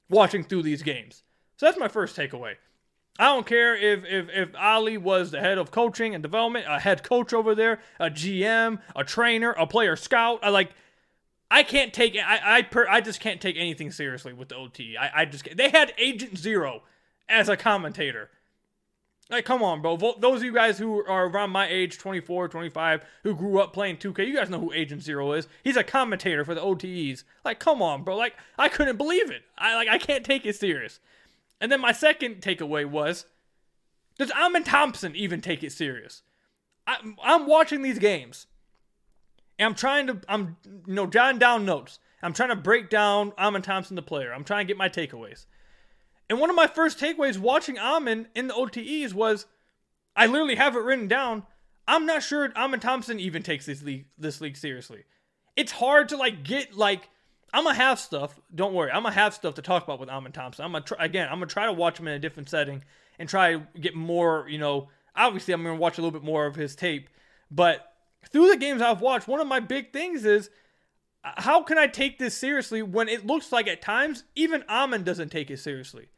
watching 0.09 0.45
through 0.45 0.63
these 0.63 0.83
games. 0.83 1.23
So 1.57 1.67
that's 1.67 1.79
my 1.79 1.89
first 1.89 2.17
takeaway. 2.17 2.55
I 3.21 3.27
don't 3.27 3.45
care 3.45 3.77
if 3.77 4.07
if 4.07 4.31
if 4.31 4.49
Ollie 4.59 4.97
was 4.97 5.31
the 5.31 5.41
head 5.41 5.59
of 5.59 5.71
coaching 5.71 6.15
and 6.15 6.23
development, 6.23 6.65
a 6.67 6.81
head 6.81 7.03
coach 7.03 7.35
over 7.35 7.55
there, 7.55 7.81
a 7.99 8.09
GM, 8.09 8.81
a 8.97 9.05
trainer, 9.05 9.51
a 9.53 9.67
player 9.67 9.95
scout. 9.95 10.41
I 10.43 10.49
like 10.49 10.71
I 11.51 11.63
can't 11.63 11.93
take 11.93 12.17
I 12.17 12.41
I 12.43 12.63
per, 12.63 12.89
I 12.89 13.03
just 13.03 13.21
can't 13.21 13.39
take 13.39 13.57
anything 13.59 13.91
seriously 13.91 14.33
with 14.33 14.49
the 14.49 14.57
OT. 14.57 14.97
I 14.97 15.21
I 15.21 15.25
just 15.27 15.47
they 15.55 15.69
had 15.69 15.93
Agent 15.99 16.39
Zero 16.39 16.83
as 17.29 17.51
a 17.51 17.59
commentator. 17.59 18.31
Like, 19.29 19.45
come 19.45 19.63
on, 19.63 19.83
bro. 19.83 19.97
Those 19.97 20.39
of 20.39 20.45
you 20.45 20.55
guys 20.55 20.79
who 20.79 21.05
are 21.07 21.27
around 21.27 21.51
my 21.51 21.69
age, 21.69 21.99
24, 21.99 22.49
25, 22.49 23.05
who 23.23 23.37
grew 23.37 23.61
up 23.61 23.73
playing 23.73 23.99
2K, 23.99 24.27
you 24.27 24.35
guys 24.35 24.51
know 24.51 24.59
who 24.59 24.73
Agent 24.73 25.03
Zero 25.03 25.33
is. 25.35 25.47
He's 25.63 25.77
a 25.77 25.85
commentator 25.85 26.45
for 26.45 26.53
the 26.53 26.61
OTEs. 26.61 27.23
Like, 27.45 27.61
come 27.61 27.81
on, 27.81 28.03
bro. 28.03 28.17
Like, 28.17 28.35
I 28.59 28.69
couldn't 28.69 28.97
believe 28.97 29.31
it. 29.31 29.43
I 29.57 29.77
like 29.77 29.89
I 29.89 29.99
can't 29.99 30.25
take 30.25 30.47
it 30.47 30.57
serious. 30.57 31.01
And 31.61 31.71
then 31.71 31.81
my 31.81 31.93
second 31.93 32.37
takeaway 32.41 32.87
was, 32.87 33.27
does 34.19 34.33
Amen 34.33 34.65
Thompson 34.65 35.15
even 35.15 35.41
take 35.41 35.63
it 35.63 35.73
serious? 35.73 36.23
I, 36.87 36.97
I'm 37.23 37.47
watching 37.47 37.83
these 37.83 37.99
games 37.99 38.47
and 39.59 39.67
I'm 39.67 39.75
trying 39.75 40.07
to, 40.07 40.21
I'm, 40.29 40.57
you 40.87 40.95
know, 40.95 41.07
jotting 41.07 41.39
down 41.39 41.65
notes. 41.65 41.99
I'm 42.23 42.33
trying 42.33 42.49
to 42.51 42.57
break 42.57 42.91
down 42.91 43.33
Amen 43.39 43.63
Thompson, 43.63 43.97
the 43.97 44.03
player. 44.03 44.33
I'm 44.33 44.45
trying 44.45 44.67
to 44.67 44.69
get 44.69 44.77
my 44.77 44.89
takeaways. 44.89 45.47
And 46.29 46.39
one 46.39 46.51
of 46.51 46.57
my 46.57 46.67
first 46.67 46.99
takeaways 46.99 47.39
watching 47.39 47.79
Amen 47.79 48.29
in 48.35 48.49
the 48.49 48.55
OTEs 48.55 49.13
was, 49.15 49.47
I 50.15 50.27
literally 50.27 50.57
have 50.57 50.77
it 50.77 50.81
written 50.81 51.09
down. 51.09 51.45
I'm 51.89 52.07
not 52.07 52.23
sure 52.23 52.53
Amen 52.57 52.81
Thompson 52.81 53.19
even 53.19 53.43
takes 53.43 53.67
this 53.67 53.83
league, 53.83 54.07
this 54.19 54.41
league 54.41 54.57
seriously. 54.57 55.05
It's 55.57 55.73
hard 55.73 56.09
to 56.11 56.17
like 56.17 56.45
get 56.45 56.77
like. 56.77 57.09
I'm 57.53 57.65
gonna 57.65 57.77
have 57.77 57.99
stuff. 57.99 58.39
Don't 58.55 58.75
worry. 58.75 58.91
I'm 58.91 59.03
gonna 59.03 59.15
have 59.15 59.35
stuff 59.35 59.55
to 59.55 59.63
talk 59.63 59.85
about 59.85 59.99
with 59.99 60.09
Amen 60.09 60.33
Thompson. 60.33 60.65
I'm 60.65 60.73
gonna 60.73 60.85
try 60.85 61.05
again. 61.05 61.29
I'm 61.29 61.37
gonna 61.37 61.47
try 61.47 61.67
to 61.67 61.73
watch 61.73 61.99
him 61.99 62.09
in 62.09 62.15
a 62.15 62.19
different 62.19 62.49
setting 62.49 62.85
and 63.19 63.29
try 63.29 63.55
to 63.55 63.67
get 63.81 63.95
more. 63.95 64.47
You 64.49 64.59
know, 64.59 64.89
obviously 65.17 65.55
I'm 65.55 65.63
gonna 65.63 65.77
watch 65.77 65.99
a 65.99 66.01
little 66.01 66.19
bit 66.19 66.25
more 66.25 66.47
of 66.47 66.57
his 66.57 66.77
tape, 66.77 67.09
but 67.51 67.93
through 68.31 68.51
the 68.51 68.57
games 68.57 68.83
I've 68.83 69.01
watched, 69.01 69.29
one 69.29 69.41
of 69.41 69.47
my 69.47 69.61
big 69.61 69.93
things 69.93 70.25
is 70.25 70.51
uh, 71.25 71.33
how 71.37 71.63
can 71.63 71.79
I 71.79 71.87
take 71.87 72.19
this 72.19 72.37
seriously 72.37 72.83
when 72.83 73.09
it 73.09 73.27
looks 73.27 73.53
like 73.53 73.67
at 73.67 73.83
times 73.83 74.25
even 74.35 74.65
Amen 74.69 75.03
doesn't 75.03 75.31
take 75.31 75.51
it 75.51 75.59
seriously? 75.59 76.09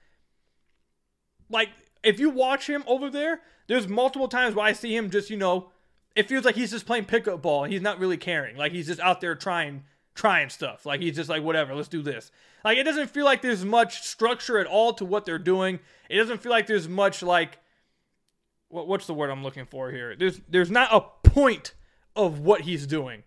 Like, 1.48 1.68
if 2.02 2.18
you 2.18 2.30
watch 2.30 2.68
him 2.68 2.82
over 2.86 3.10
there, 3.10 3.40
there's 3.68 3.86
multiple 3.88 4.28
times 4.28 4.54
where 4.54 4.64
I 4.64 4.72
see 4.72 4.96
him 4.96 5.10
just, 5.10 5.30
you 5.30 5.36
know, 5.36 5.70
it 6.16 6.28
feels 6.28 6.44
like 6.44 6.54
he's 6.54 6.70
just 6.70 6.86
playing 6.86 7.04
pickup 7.04 7.42
ball. 7.42 7.64
He's 7.64 7.80
not 7.80 7.98
really 7.98 8.16
caring. 8.16 8.56
Like 8.56 8.72
he's 8.72 8.86
just 8.86 9.00
out 9.00 9.20
there 9.20 9.34
trying 9.34 9.84
trying 10.14 10.50
stuff. 10.50 10.86
Like 10.86 11.00
he's 11.00 11.16
just 11.16 11.30
like 11.30 11.42
whatever, 11.42 11.74
let's 11.74 11.88
do 11.88 12.02
this. 12.02 12.30
Like 12.64 12.78
it 12.78 12.84
doesn't 12.84 13.10
feel 13.10 13.24
like 13.24 13.42
there's 13.42 13.64
much 13.64 14.02
structure 14.02 14.58
at 14.58 14.66
all 14.66 14.92
to 14.94 15.04
what 15.04 15.24
they're 15.24 15.38
doing. 15.38 15.80
It 16.08 16.18
doesn't 16.18 16.42
feel 16.42 16.52
like 16.52 16.66
there's 16.66 16.88
much 16.88 17.22
like 17.22 17.58
what, 18.72 18.88
what's 18.88 19.06
the 19.06 19.14
word 19.14 19.30
I'm 19.30 19.42
looking 19.42 19.66
for 19.66 19.90
here? 19.90 20.16
There's 20.16 20.40
there's 20.48 20.70
not 20.70 20.88
a 20.92 21.28
point 21.28 21.74
of 22.16 22.40
what 22.40 22.62
he's 22.62 22.86
doing. 22.86 23.22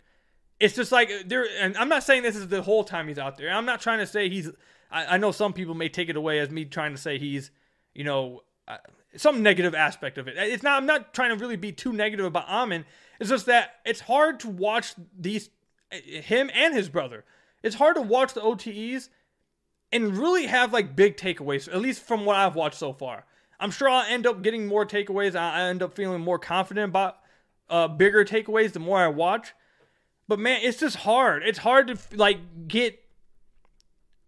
It's 0.59 0.75
just 0.75 0.91
like 0.91 1.09
there, 1.27 1.45
and 1.59 1.77
I'm 1.77 1.89
not 1.89 2.03
saying 2.03 2.23
this 2.23 2.35
is 2.35 2.47
the 2.47 2.61
whole 2.61 2.83
time 2.83 3.07
he's 3.07 3.19
out 3.19 3.37
there. 3.37 3.51
I'm 3.51 3.65
not 3.65 3.81
trying 3.81 3.99
to 3.99 4.07
say 4.07 4.29
he's. 4.29 4.49
I, 4.89 5.15
I 5.15 5.17
know 5.17 5.31
some 5.31 5.53
people 5.53 5.75
may 5.75 5.89
take 5.89 6.09
it 6.09 6.15
away 6.15 6.39
as 6.39 6.49
me 6.49 6.65
trying 6.65 6.93
to 6.93 6.97
say 6.97 7.17
he's, 7.17 7.51
you 7.93 8.03
know, 8.03 8.41
uh, 8.67 8.77
some 9.17 9.43
negative 9.43 9.75
aspect 9.75 10.17
of 10.17 10.27
it. 10.27 10.35
It's 10.37 10.63
not. 10.63 10.77
I'm 10.77 10.85
not 10.85 11.13
trying 11.13 11.29
to 11.29 11.35
really 11.35 11.57
be 11.57 11.71
too 11.71 11.93
negative 11.93 12.25
about 12.25 12.47
Amen. 12.47 12.85
It's 13.19 13.29
just 13.29 13.45
that 13.45 13.75
it's 13.85 14.01
hard 14.01 14.39
to 14.41 14.49
watch 14.49 14.93
these 15.17 15.49
him 15.91 16.49
and 16.53 16.73
his 16.73 16.89
brother. 16.89 17.25
It's 17.63 17.75
hard 17.75 17.95
to 17.95 18.01
watch 18.01 18.33
the 18.33 18.41
OTEs 18.41 19.09
and 19.91 20.17
really 20.17 20.47
have 20.47 20.73
like 20.73 20.95
big 20.95 21.17
takeaways. 21.17 21.67
At 21.67 21.81
least 21.81 22.03
from 22.03 22.25
what 22.25 22.35
I've 22.35 22.55
watched 22.55 22.77
so 22.77 22.93
far. 22.93 23.25
I'm 23.59 23.71
sure 23.71 23.89
I'll 23.89 24.05
end 24.05 24.27
up 24.27 24.41
getting 24.41 24.67
more 24.67 24.85
takeaways. 24.85 25.35
I 25.35 25.69
end 25.69 25.81
up 25.81 25.95
feeling 25.95 26.21
more 26.21 26.39
confident 26.39 26.89
about 26.89 27.17
uh, 27.69 27.87
bigger 27.87 28.25
takeaways 28.25 28.73
the 28.73 28.79
more 28.79 28.99
I 28.99 29.07
watch. 29.07 29.53
But 30.27 30.39
man, 30.39 30.59
it's 30.61 30.79
just 30.79 30.97
hard. 30.97 31.43
It's 31.43 31.59
hard 31.59 31.87
to 31.87 31.97
like 32.15 32.67
get 32.67 32.99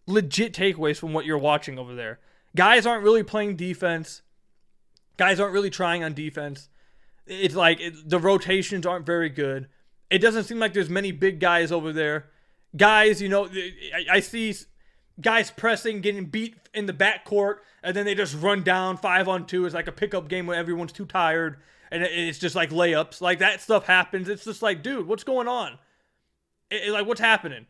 legit 0.05 0.53
takeaways 0.53 0.97
from 0.97 1.13
what 1.13 1.25
you're 1.25 1.37
watching 1.37 1.77
over 1.77 1.93
there. 1.95 2.19
Guys 2.55 2.85
aren't 2.85 3.03
really 3.03 3.23
playing 3.23 3.55
defense. 3.55 4.21
Guys 5.17 5.39
aren't 5.39 5.53
really 5.53 5.69
trying 5.69 6.03
on 6.03 6.13
defense. 6.13 6.69
It's 7.25 7.55
like 7.55 7.81
it, 7.81 8.09
the 8.09 8.19
rotations 8.19 8.85
aren't 8.85 9.05
very 9.05 9.29
good. 9.29 9.67
It 10.09 10.19
doesn't 10.19 10.45
seem 10.45 10.59
like 10.59 10.73
there's 10.73 10.89
many 10.89 11.11
big 11.11 11.39
guys 11.39 11.71
over 11.71 11.91
there. 11.91 12.27
Guys, 12.75 13.21
you 13.21 13.29
know, 13.29 13.45
I, 13.45 14.05
I 14.13 14.19
see 14.19 14.53
guys 15.19 15.51
pressing, 15.51 16.01
getting 16.01 16.25
beat 16.25 16.55
in 16.73 16.85
the 16.85 16.93
backcourt, 16.93 17.57
and 17.83 17.95
then 17.95 18.05
they 18.05 18.15
just 18.15 18.35
run 18.35 18.63
down 18.63 18.97
five 18.97 19.27
on 19.27 19.45
two. 19.45 19.65
It's 19.65 19.75
like 19.75 19.87
a 19.87 19.91
pickup 19.91 20.27
game 20.27 20.47
where 20.47 20.57
everyone's 20.57 20.91
too 20.91 21.05
tired, 21.05 21.57
and 21.91 22.03
it's 22.03 22.39
just 22.39 22.55
like 22.55 22.69
layups. 22.69 23.21
Like 23.21 23.39
that 23.39 23.61
stuff 23.61 23.85
happens. 23.85 24.29
It's 24.29 24.45
just 24.45 24.61
like, 24.61 24.83
dude, 24.83 25.07
what's 25.07 25.23
going 25.23 25.47
on? 25.47 25.79
It, 26.69 26.87
it, 26.87 26.91
like, 26.91 27.05
what's 27.05 27.21
happening? 27.21 27.65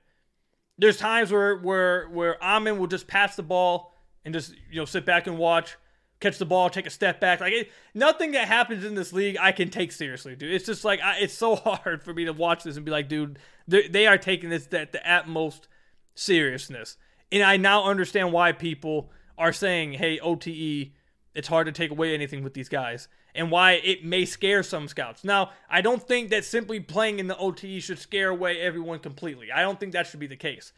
There's 0.78 0.98
times 0.98 1.32
where 1.32 1.58
where 1.58 2.08
where 2.10 2.44
Amen 2.44 2.78
will 2.78 2.88
just 2.88 3.08
pass 3.08 3.36
the 3.36 3.44
ball 3.44 3.94
and 4.26 4.34
just 4.34 4.54
you 4.70 4.78
know 4.78 4.86
sit 4.86 5.06
back 5.06 5.28
and 5.28 5.38
watch, 5.38 5.78
catch 6.20 6.38
the 6.38 6.46
ball, 6.46 6.70
take 6.70 6.86
a 6.86 6.92
step 6.92 7.20
back. 7.20 7.40
Like 7.40 7.54
it, 7.54 7.72
nothing 7.94 8.32
that 8.32 8.48
happens 8.48 8.84
in 8.84 8.96
this 8.96 9.14
league 9.14 9.38
I 9.40 9.52
can 9.52 9.70
take 9.70 9.92
seriously, 9.92 10.36
dude. 10.36 10.54
It's 10.54 10.66
just 10.66 10.84
like 10.84 11.02
I, 11.02 11.20
it's 11.20 11.34
so 11.34 11.56
hard 11.56 12.04
for 12.04 12.14
me 12.14 12.26
to 12.26 12.34
watch 12.34 12.64
this 12.64 12.76
and 12.76 12.86
be 12.86 12.92
like, 12.92 13.08
dude, 13.08 13.40
they, 13.68 13.88
they 13.88 14.08
are 14.08 14.18
taking 14.18 14.50
this 14.50 14.68
at 14.74 14.92
the 14.92 15.12
utmost 15.12 15.68
seriousness. 16.16 16.98
And 17.32 17.44
I 17.44 17.58
now 17.58 17.86
understand 17.86 18.32
why 18.32 18.52
people 18.52 19.12
are 19.38 19.54
saying, 19.54 19.94
hey, 19.94 20.20
OTE, 20.20 20.92
it's 21.36 21.48
hard 21.48 21.68
to 21.68 21.72
take 21.72 21.92
away 21.92 22.14
anything 22.14 22.44
with 22.44 22.54
these 22.54 22.70
guys, 22.70 23.08
and 23.36 23.52
why 23.52 23.74
it 23.74 24.04
may 24.04 24.26
scare 24.26 24.64
some 24.64 24.88
scouts. 24.88 25.24
Now, 25.24 25.52
I 25.70 25.82
don't 25.82 26.02
think 26.02 26.30
that 26.30 26.46
simply 26.46 26.80
playing 26.80 27.20
in 27.20 27.28
the 27.28 27.38
OTE 27.38 27.82
should 27.82 28.00
scare 28.00 28.30
away 28.30 28.60
everyone 28.60 29.00
completely. 29.00 29.52
I 29.52 29.62
don't 29.62 29.80
think 29.80 29.92
that 29.94 30.08
should 30.08 30.20
be 30.20 30.28
the 30.28 30.36
case. 30.36 30.72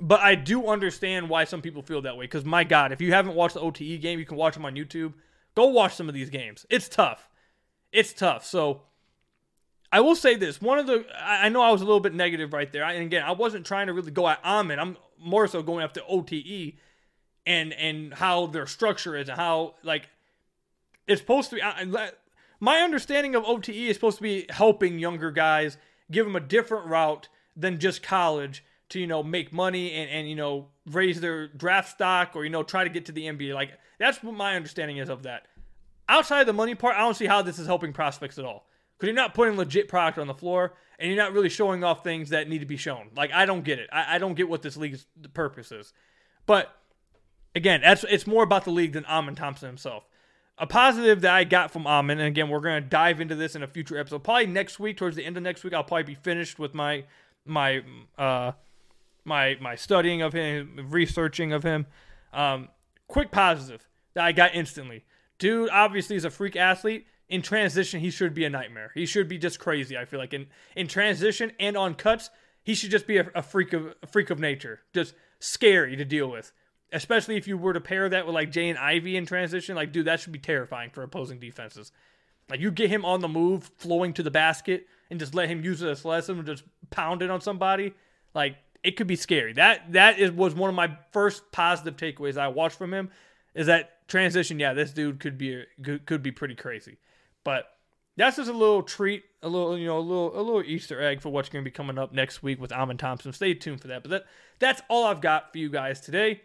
But 0.00 0.20
I 0.20 0.34
do 0.34 0.68
understand 0.68 1.28
why 1.28 1.44
some 1.44 1.60
people 1.60 1.82
feel 1.82 2.02
that 2.02 2.16
way. 2.16 2.24
Because, 2.24 2.44
my 2.44 2.64
God, 2.64 2.92
if 2.92 3.00
you 3.00 3.12
haven't 3.12 3.34
watched 3.34 3.54
the 3.54 3.60
OTE 3.60 4.00
game, 4.00 4.18
you 4.18 4.24
can 4.24 4.36
watch 4.36 4.54
them 4.54 4.64
on 4.64 4.74
YouTube. 4.74 5.14
Go 5.54 5.66
watch 5.66 5.94
some 5.94 6.08
of 6.08 6.14
these 6.14 6.30
games. 6.30 6.64
It's 6.70 6.88
tough. 6.88 7.28
It's 7.92 8.12
tough. 8.12 8.44
So, 8.46 8.82
I 9.92 10.00
will 10.00 10.14
say 10.14 10.36
this. 10.36 10.60
One 10.60 10.78
of 10.78 10.86
the, 10.86 11.04
I 11.20 11.48
know 11.48 11.62
I 11.62 11.70
was 11.70 11.82
a 11.82 11.84
little 11.84 12.00
bit 12.00 12.14
negative 12.14 12.52
right 12.52 12.70
there. 12.72 12.84
And 12.84 13.02
again, 13.02 13.24
I 13.24 13.32
wasn't 13.32 13.66
trying 13.66 13.88
to 13.88 13.92
really 13.92 14.12
go 14.12 14.28
at 14.28 14.40
Amen. 14.44 14.78
I'm 14.78 14.96
more 15.18 15.46
so 15.48 15.62
going 15.62 15.84
after 15.84 16.00
OTE 16.08 16.74
and 17.46 17.72
and 17.72 18.14
how 18.14 18.46
their 18.46 18.66
structure 18.66 19.16
is 19.16 19.28
and 19.28 19.38
how 19.38 19.74
like 19.82 20.08
it's 21.06 21.20
supposed 21.20 21.50
to 21.50 21.56
be. 21.56 21.96
My 22.60 22.80
understanding 22.80 23.34
of 23.34 23.44
OTE 23.44 23.70
is 23.70 23.96
supposed 23.96 24.18
to 24.18 24.22
be 24.22 24.46
helping 24.50 24.98
younger 24.98 25.30
guys, 25.30 25.78
give 26.10 26.26
them 26.26 26.36
a 26.36 26.40
different 26.40 26.86
route 26.86 27.28
than 27.56 27.78
just 27.78 28.02
college 28.02 28.62
to 28.90 29.00
you 29.00 29.06
know 29.06 29.22
make 29.22 29.52
money 29.52 29.92
and 29.92 30.10
and 30.10 30.28
you 30.28 30.36
know 30.36 30.68
raise 30.86 31.20
their 31.20 31.48
draft 31.48 31.90
stock 31.90 32.32
or 32.34 32.44
you 32.44 32.50
know 32.50 32.62
try 32.62 32.84
to 32.84 32.90
get 32.90 33.06
to 33.06 33.12
the 33.12 33.24
NBA. 33.24 33.54
Like 33.54 33.72
that's 33.98 34.22
what 34.22 34.34
my 34.34 34.56
understanding 34.56 34.98
is 34.98 35.08
of 35.08 35.22
that. 35.24 35.46
Outside 36.08 36.40
of 36.40 36.46
the 36.46 36.52
money 36.52 36.74
part, 36.74 36.96
I 36.96 37.00
don't 37.00 37.16
see 37.16 37.26
how 37.26 37.42
this 37.42 37.58
is 37.58 37.66
helping 37.66 37.92
prospects 37.92 38.38
at 38.38 38.44
all. 38.44 38.66
Because 38.96 39.06
you're 39.06 39.14
not 39.14 39.32
putting 39.32 39.56
legit 39.56 39.88
product 39.88 40.18
on 40.18 40.26
the 40.26 40.34
floor 40.34 40.74
and 40.98 41.08
you're 41.08 41.16
not 41.16 41.32
really 41.32 41.48
showing 41.48 41.82
off 41.82 42.04
things 42.04 42.30
that 42.30 42.48
need 42.48 42.58
to 42.58 42.66
be 42.66 42.76
shown. 42.76 43.08
Like 43.16 43.32
I 43.32 43.46
don't 43.46 43.64
get 43.64 43.78
it. 43.78 43.88
I, 43.92 44.16
I 44.16 44.18
don't 44.18 44.34
get 44.34 44.48
what 44.48 44.62
this 44.62 44.76
league's 44.76 45.06
purpose 45.32 45.72
is. 45.72 45.92
But 46.46 46.74
again, 47.54 47.80
that's 47.82 48.04
it's 48.04 48.26
more 48.26 48.42
about 48.42 48.64
the 48.64 48.70
league 48.70 48.92
than 48.92 49.04
Amen 49.06 49.34
Thompson 49.34 49.68
himself. 49.68 50.04
A 50.58 50.66
positive 50.66 51.22
that 51.22 51.34
I 51.34 51.44
got 51.44 51.70
from 51.70 51.86
Amen, 51.86 52.18
and 52.18 52.28
again, 52.28 52.50
we're 52.50 52.60
to 52.60 52.82
dive 52.82 53.18
into 53.18 53.34
this 53.34 53.56
in 53.56 53.62
a 53.62 53.66
future 53.66 53.96
episode. 53.96 54.22
Probably 54.22 54.44
next 54.44 54.78
week, 54.78 54.98
towards 54.98 55.16
the 55.16 55.24
end 55.24 55.38
of 55.38 55.42
next 55.42 55.64
week, 55.64 55.72
I'll 55.72 55.84
probably 55.84 56.02
be 56.02 56.14
finished 56.14 56.58
with 56.58 56.74
my 56.74 57.04
my 57.46 57.82
uh 58.18 58.52
my 59.24 59.56
my 59.60 59.74
studying 59.74 60.22
of 60.22 60.32
him, 60.32 60.86
researching 60.88 61.52
of 61.52 61.62
him. 61.62 61.86
Um, 62.32 62.68
quick 63.08 63.30
positive 63.30 63.88
that 64.14 64.24
I 64.24 64.32
got 64.32 64.54
instantly. 64.54 65.04
Dude, 65.38 65.70
obviously, 65.70 66.16
is 66.16 66.24
a 66.24 66.30
freak 66.30 66.56
athlete. 66.56 67.06
In 67.28 67.42
transition, 67.42 68.00
he 68.00 68.10
should 68.10 68.34
be 68.34 68.44
a 68.44 68.50
nightmare. 68.50 68.90
He 68.94 69.06
should 69.06 69.28
be 69.28 69.38
just 69.38 69.60
crazy. 69.60 69.96
I 69.96 70.04
feel 70.04 70.18
like 70.18 70.34
in 70.34 70.46
in 70.74 70.88
transition 70.88 71.52
and 71.60 71.76
on 71.76 71.94
cuts, 71.94 72.30
he 72.62 72.74
should 72.74 72.90
just 72.90 73.06
be 73.06 73.18
a, 73.18 73.30
a 73.34 73.42
freak 73.42 73.72
of 73.72 73.94
a 74.02 74.06
freak 74.06 74.30
of 74.30 74.38
nature, 74.38 74.80
just 74.92 75.14
scary 75.38 75.96
to 75.96 76.04
deal 76.04 76.28
with 76.28 76.52
especially 76.92 77.36
if 77.36 77.46
you 77.46 77.56
were 77.56 77.72
to 77.72 77.80
pair 77.80 78.08
that 78.08 78.26
with 78.26 78.34
like 78.34 78.50
Jaden 78.50 78.76
Ivey 78.76 79.16
in 79.16 79.26
transition, 79.26 79.76
like 79.76 79.92
dude, 79.92 80.06
that 80.06 80.20
should 80.20 80.32
be 80.32 80.38
terrifying 80.38 80.90
for 80.90 81.02
opposing 81.02 81.38
defenses. 81.38 81.92
Like 82.48 82.60
you 82.60 82.70
get 82.70 82.90
him 82.90 83.04
on 83.04 83.20
the 83.20 83.28
move, 83.28 83.70
flowing 83.76 84.12
to 84.14 84.22
the 84.22 84.30
basket, 84.30 84.86
and 85.10 85.20
just 85.20 85.34
let 85.34 85.48
him 85.48 85.62
use 85.62 85.82
as 85.82 86.04
lesson 86.04 86.38
and 86.38 86.46
just 86.46 86.64
pound 86.90 87.22
it 87.22 87.30
on 87.30 87.40
somebody. 87.40 87.94
Like 88.34 88.56
it 88.82 88.96
could 88.96 89.06
be 89.06 89.16
scary. 89.16 89.52
That 89.52 89.92
that 89.92 90.18
is 90.18 90.30
was 90.30 90.54
one 90.54 90.70
of 90.70 90.76
my 90.76 90.96
first 91.12 91.52
positive 91.52 91.96
takeaways 91.96 92.36
I 92.36 92.48
watched 92.48 92.78
from 92.78 92.94
him. 92.94 93.10
Is 93.54 93.66
that 93.66 94.06
transition? 94.08 94.58
Yeah, 94.58 94.74
this 94.74 94.92
dude 94.92 95.20
could 95.20 95.36
be 95.36 95.64
could, 96.06 96.22
be 96.22 96.32
pretty 96.32 96.54
crazy. 96.54 96.98
But 97.44 97.66
that's 98.16 98.36
just 98.36 98.50
a 98.50 98.54
little 98.54 98.82
treat, 98.82 99.24
a 99.42 99.48
little 99.48 99.76
you 99.76 99.86
know, 99.86 99.98
a 99.98 100.00
little 100.00 100.38
a 100.38 100.42
little 100.42 100.62
Easter 100.62 101.02
egg 101.02 101.20
for 101.20 101.30
what's 101.30 101.48
going 101.48 101.64
to 101.64 101.68
be 101.68 101.74
coming 101.74 101.98
up 101.98 102.12
next 102.12 102.42
week 102.42 102.60
with 102.60 102.72
Amen 102.72 102.96
Thompson. 102.96 103.32
Stay 103.32 103.54
tuned 103.54 103.80
for 103.80 103.88
that. 103.88 104.02
But 104.02 104.10
that 104.10 104.24
that's 104.58 104.82
all 104.88 105.04
I've 105.04 105.20
got 105.20 105.52
for 105.52 105.58
you 105.58 105.68
guys 105.68 106.00
today. 106.00 106.42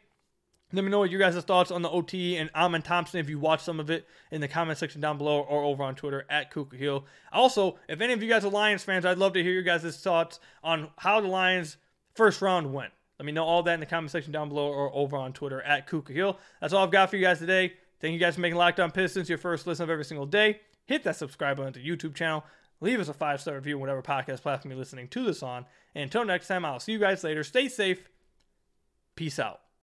Let 0.74 0.84
me 0.84 0.90
know 0.90 1.00
what 1.00 1.12
your 1.12 1.20
guys' 1.20 1.42
thoughts 1.44 1.70
on 1.72 1.84
the 1.84 1.90
OT 1.90 2.38
and 2.38 2.50
Ammon 2.56 2.82
Thompson 2.82 3.20
if 3.20 3.30
you 3.30 3.40
watched 3.40 3.64
some 3.64 3.80
of 3.80 3.90
it 3.90 4.08
in 4.32 4.42
the 4.42 4.48
comment 4.48 4.78
section 4.80 5.00
down 5.00 5.18
below 5.18 5.42
or 5.42 5.64
over 5.64 5.84
on 5.84 5.96
Twitter 5.96 6.26
at 6.30 6.52
Kuka 6.52 6.76
Hill. 6.76 7.06
Also, 7.32 7.78
if 7.88 8.02
any 8.02 8.14
of 8.14 8.24
you 8.24 8.28
guys 8.28 8.44
are 8.44 8.50
Lions 8.50 8.84
fans, 8.84 9.06
I'd 9.06 9.20
love 9.20 9.34
to 9.34 9.44
hear 9.44 9.54
your 9.54 9.62
guys' 9.62 9.96
thoughts 9.98 10.40
on 10.64 10.90
how 10.98 11.22
the 11.22 11.28
Lions 11.28 11.78
first 12.16 12.42
round 12.42 12.74
went. 12.74 12.92
Let 13.20 13.26
me 13.26 13.32
know 13.32 13.46
all 13.46 13.64
that 13.64 13.74
in 13.74 13.80
the 13.80 13.86
comment 13.86 14.12
section 14.12 14.32
down 14.32 14.50
below 14.50 14.68
or 14.68 14.94
over 14.94 15.16
on 15.16 15.32
Twitter 15.34 15.62
at 15.62 15.88
Kuka 15.88 16.12
Hill. 16.12 16.38
That's 16.60 16.74
all 16.74 16.84
I've 16.84 16.92
got 16.92 17.10
for 17.10 17.16
you 17.16 17.24
guys 17.24 17.40
today. 17.40 17.74
Thank 18.02 18.14
you 18.14 18.20
guys 18.20 18.36
for 18.36 18.42
making 18.42 18.58
Locked 18.58 18.80
On 18.80 18.92
Pistons 18.92 19.30
your 19.30 19.38
first 19.38 19.66
listen 19.66 19.84
of 19.84 19.90
every 19.90 20.04
single 20.04 20.26
day. 20.26 20.60
Hit 20.86 21.04
that 21.04 21.16
subscribe 21.16 21.58
button 21.58 21.74
to 21.74 21.80
the 21.80 21.90
YouTube 21.90 22.14
channel. 22.14 22.44
Leave 22.82 23.00
us 23.00 23.08
a 23.08 23.14
five 23.14 23.40
star 23.40 23.56
review 23.56 23.76
on 23.76 23.82
whatever 23.82 24.02
podcast 24.02 24.42
platform 24.42 24.72
you're 24.72 24.80
listening 24.80 25.08
to 25.10 25.24
this 25.24 25.42
on. 25.42 25.66
And 25.94 26.04
until 26.04 26.26
next 26.26 26.48
time, 26.48 26.66
I'll 26.66 26.80
see 26.80 26.92
you 26.92 27.00
guys 27.00 27.24
later. 27.24 27.44
Stay 27.44 27.70
safe. 27.70 28.10
Peace 29.16 29.40
out. 29.40 29.65